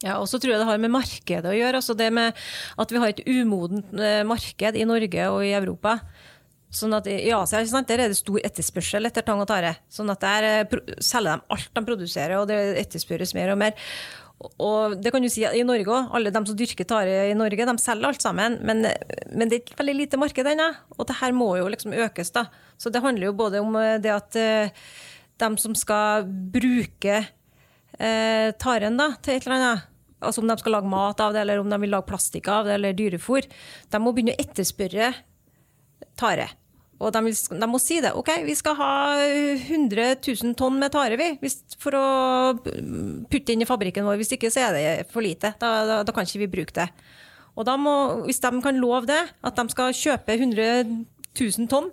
Ja, 0.07 0.17
og 0.23 0.29
så 0.31 0.39
tror 0.41 0.55
jeg 0.55 0.63
det 0.63 0.71
har 0.71 0.81
med 0.81 0.95
markedet 0.95 1.51
å 1.51 1.57
gjøre. 1.57 1.83
altså 1.83 1.97
det 1.99 2.09
med 2.15 2.37
At 2.81 2.93
vi 2.95 3.03
har 3.03 3.13
et 3.13 3.25
umodent 3.27 3.93
marked 4.29 4.79
i 4.79 4.89
Norge 4.89 5.29
og 5.35 5.45
i 5.45 5.53
Europa. 5.59 5.99
Sånn 6.69 6.93
at 6.93 7.07
I 7.09 7.31
Asia 7.33 7.63
der 7.65 8.05
er 8.05 8.11
det 8.13 8.19
stor 8.19 8.43
etterspørsel 8.45 9.09
etter 9.09 9.25
tang 9.25 9.41
og 9.41 9.49
tare. 9.49 9.75
Sånn 9.89 10.11
at 10.13 10.21
Der 10.21 10.69
selger 11.01 11.39
de 11.39 11.55
alt 11.55 11.71
de 11.75 11.85
produserer, 11.85 12.37
og 12.39 12.49
det 12.51 12.59
etterspørres 12.83 13.35
mer 13.35 13.55
og 13.55 13.59
mer. 13.63 13.77
Og 14.63 14.95
det 15.03 15.11
kan 15.11 15.25
du 15.25 15.31
si 15.33 15.43
i 15.43 15.65
Norge 15.67 15.91
òg. 15.91 16.13
Alle 16.15 16.31
de 16.31 16.43
som 16.47 16.57
dyrker 16.59 16.87
tare 16.87 17.25
i 17.31 17.35
Norge, 17.35 17.67
de 17.67 17.75
selger 17.83 18.07
alt 18.07 18.23
sammen. 18.23 18.59
Men, 18.63 18.85
men 19.33 19.51
det 19.51 19.59
er 19.59 19.65
et 19.65 19.81
veldig 19.81 19.97
lite 19.99 20.21
marked 20.21 20.47
ennå. 20.47 20.69
Og 20.99 21.09
det 21.09 21.19
her 21.19 21.35
må 21.35 21.51
jo 21.59 21.71
liksom 21.73 21.97
økes. 21.97 22.31
da. 22.37 22.47
Så 22.79 22.93
det 22.95 23.03
handler 23.03 23.31
jo 23.31 23.39
både 23.39 23.63
om 23.65 23.75
eh, 23.81 23.97
det 23.99 24.13
at 24.15 24.39
uh, 24.39 24.87
de 25.43 25.49
som 25.59 25.75
skal 25.75 26.29
bruke 26.29 27.17
eh, 27.99 28.49
taren 28.63 28.99
da, 29.01 29.11
til 29.23 29.35
et 29.35 29.47
eller 29.47 29.57
annet, 29.57 29.89
altså 30.19 30.43
om 30.43 30.51
de 30.51 30.59
skal 30.61 30.77
lage 30.77 30.91
mat 30.91 31.21
av 31.23 31.35
det, 31.35 31.43
eller 31.43 31.63
om 31.63 31.71
de 31.71 31.81
vil 31.83 31.93
lage 31.95 32.09
plastikk 32.11 32.51
av 32.53 32.67
det, 32.67 32.77
eller 32.79 32.97
dyrefôr, 32.99 33.47
de 33.91 34.01
må 34.03 34.15
begynne 34.15 34.35
å 34.35 34.43
etterspørre 34.43 35.13
tare. 36.19 36.49
Og 36.99 37.13
de, 37.15 37.31
de, 37.31 37.67
må 37.71 37.79
si 37.79 38.01
det. 38.03 38.11
OK, 38.19 38.31
vi 38.43 38.57
skal 38.59 38.75
ha 38.81 38.93
100 39.23 40.19
000 40.19 40.57
tonn 40.59 40.81
med 40.81 40.91
tare 40.95 41.19
vi, 41.21 41.29
for 41.79 41.95
å 41.95 42.07
putte 43.31 43.55
inn 43.55 43.63
i 43.63 43.69
fabrikken 43.69 44.07
vår. 44.07 44.19
Hvis 44.19 44.35
ikke 44.35 44.51
så 44.51 44.67
er 44.67 44.75
det 44.75 44.89
for 45.13 45.23
lite. 45.23 45.53
Da, 45.63 45.71
da, 45.87 46.01
da 46.07 46.15
kan 46.15 46.27
ikke 46.27 46.43
vi 46.43 46.51
bruke 46.59 46.75
det. 46.75 46.89
Og 47.59 47.71
må, 47.83 47.95
Hvis 48.27 48.43
de 48.43 48.51
kan 48.63 48.83
love 48.83 49.07
det, 49.11 49.21
at 49.43 49.59
de 49.59 49.75
skal 49.75 49.95
kjøpe 49.95 50.35
100 50.35 50.67
000 51.39 51.71
tonn, 51.71 51.89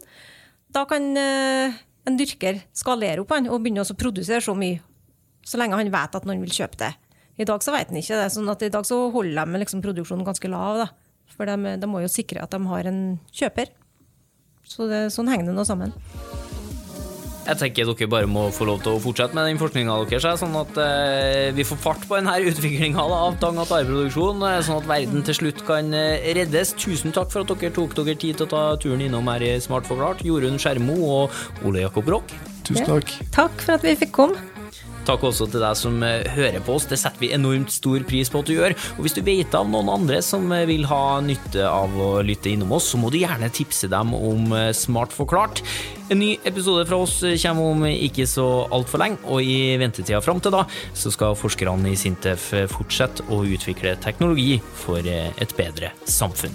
da 0.73 0.83
kan 0.89 1.05
uh, 1.13 1.77
en 2.05 2.17
dyrker 2.19 2.59
skalere 2.75 3.21
opp 3.21 3.33
han 3.33 3.49
og 3.49 3.61
begynne 3.63 3.85
å 3.85 3.97
produsere 3.97 4.43
så 4.45 4.57
mye. 4.57 4.81
Så 5.45 5.61
lenge 5.61 5.77
han 5.77 5.93
vet 5.93 6.17
at 6.17 6.25
noen 6.25 6.41
vil 6.41 6.53
kjøpe 6.53 6.81
det. 6.81 6.91
I 7.37 7.45
dag 7.45 7.61
så 7.61 7.73
vet 7.75 7.91
han 7.91 8.01
ikke 8.01 8.17
det. 8.17 8.29
sånn 8.33 8.49
at 8.49 8.61
I 8.65 8.73
dag 8.73 8.85
så 8.87 9.03
holder 9.13 9.45
de 9.45 9.61
liksom 9.61 9.85
produksjonen 9.85 10.25
ganske 10.25 10.49
lav. 10.49 10.81
da. 10.81 10.87
For 11.35 11.49
de, 11.49 11.77
de 11.81 11.89
må 11.89 12.01
jo 12.01 12.09
sikre 12.09 12.41
at 12.41 12.53
de 12.53 12.61
har 12.69 12.89
en 12.89 13.01
kjøper. 13.33 13.73
Så 14.65 14.89
det, 14.89 15.07
sånn 15.13 15.29
henger 15.31 15.51
det 15.51 15.55
nå 15.57 15.65
sammen. 15.67 15.93
Jeg 17.45 17.59
tenker 17.59 17.85
dere 17.91 18.07
bare 18.09 18.29
må 18.29 18.47
få 18.53 18.65
lov 18.65 18.79
til 18.81 18.95
å 18.95 19.01
fortsette 19.03 19.37
med 19.37 19.45
den 19.45 19.59
forskninga 19.61 19.99
deres, 20.09 20.39
sånn 20.41 20.55
at 20.57 20.79
eh, 20.81 21.51
vi 21.53 21.65
får 21.67 21.77
fart 21.83 22.07
på 22.09 22.17
denne 22.17 22.33
utviklinga 22.49 23.03
av 23.05 23.37
tang- 23.41 23.59
og 23.61 23.69
tareproduksjon, 23.69 24.41
eh, 24.49 24.57
sånn 24.65 24.81
at 24.81 24.89
verden 24.89 25.25
til 25.27 25.37
slutt 25.37 25.61
kan 25.67 25.93
eh, 25.93 26.25
reddes. 26.39 26.73
Tusen 26.81 27.13
takk 27.13 27.29
for 27.33 27.45
at 27.45 27.53
dere 27.53 27.75
tok 27.75 27.93
dere 27.99 28.17
tid 28.17 28.41
til 28.41 28.47
å 28.47 28.51
ta 28.55 28.63
turen 28.81 29.05
innom 29.05 29.29
her 29.29 29.45
i 29.45 29.53
Smart 29.61 29.85
forklart, 29.85 30.25
Jorunn 30.25 30.57
Skjermo 30.61 30.97
og 31.05 31.65
Ole 31.69 31.85
Jakob 31.85 32.09
Rock. 32.17 32.33
Tusen 32.65 32.89
takk. 32.89 33.13
Ja, 33.21 33.31
takk 33.43 33.61
for 33.61 33.77
at 33.77 33.85
vi 33.85 33.93
fikk 34.01 34.15
komme. 34.23 34.54
Takk 35.05 35.21
også 35.27 35.45
til 35.53 35.61
deg 35.61 35.77
som 35.77 35.99
eh, 36.05 36.25
hører 36.33 36.63
på 36.65 36.75
oss, 36.79 36.87
det 36.89 36.97
setter 36.97 37.21
vi 37.21 37.31
enormt 37.35 37.73
stor 37.73 38.01
pris 38.09 38.31
på 38.31 38.41
at 38.41 38.49
du 38.49 38.55
gjør. 38.55 38.73
Og 38.97 39.05
hvis 39.05 39.13
du 39.13 39.21
vet 39.25 39.53
av 39.57 39.67
noen 39.69 39.91
andre 39.93 40.21
som 40.25 40.47
eh, 40.55 40.65
vil 40.69 40.87
ha 40.89 41.19
nytte 41.21 41.67
av 41.69 41.93
å 41.93 42.09
lytte 42.25 42.49
innom 42.49 42.73
oss, 42.73 42.89
så 42.89 42.99
må 43.01 43.11
du 43.13 43.19
gjerne 43.21 43.51
tipse 43.53 43.89
dem 43.91 44.15
om 44.17 44.49
eh, 44.57 44.71
Smart 44.75 45.13
forklart. 45.13 45.61
En 46.09 46.21
ny 46.21 46.35
episode 46.45 46.85
fra 46.89 46.99
oss 47.05 47.19
kommer 47.41 47.69
om 47.71 47.85
ikke 47.89 48.27
så 48.29 48.47
altfor 48.73 49.01
lenge, 49.01 49.21
og 49.29 49.45
i 49.45 49.75
ventetida 49.81 50.21
fram 50.25 50.41
til 50.41 50.53
da 50.53 50.65
så 50.97 51.13
skal 51.13 51.37
forskerne 51.37 51.89
i 51.89 51.97
Sintef 51.97 52.51
fortsette 52.73 53.25
å 53.33 53.41
utvikle 53.45 53.97
teknologi 54.01 54.59
for 54.85 55.05
et 55.05 55.57
bedre 55.57 55.93
samfunn. 56.05 56.53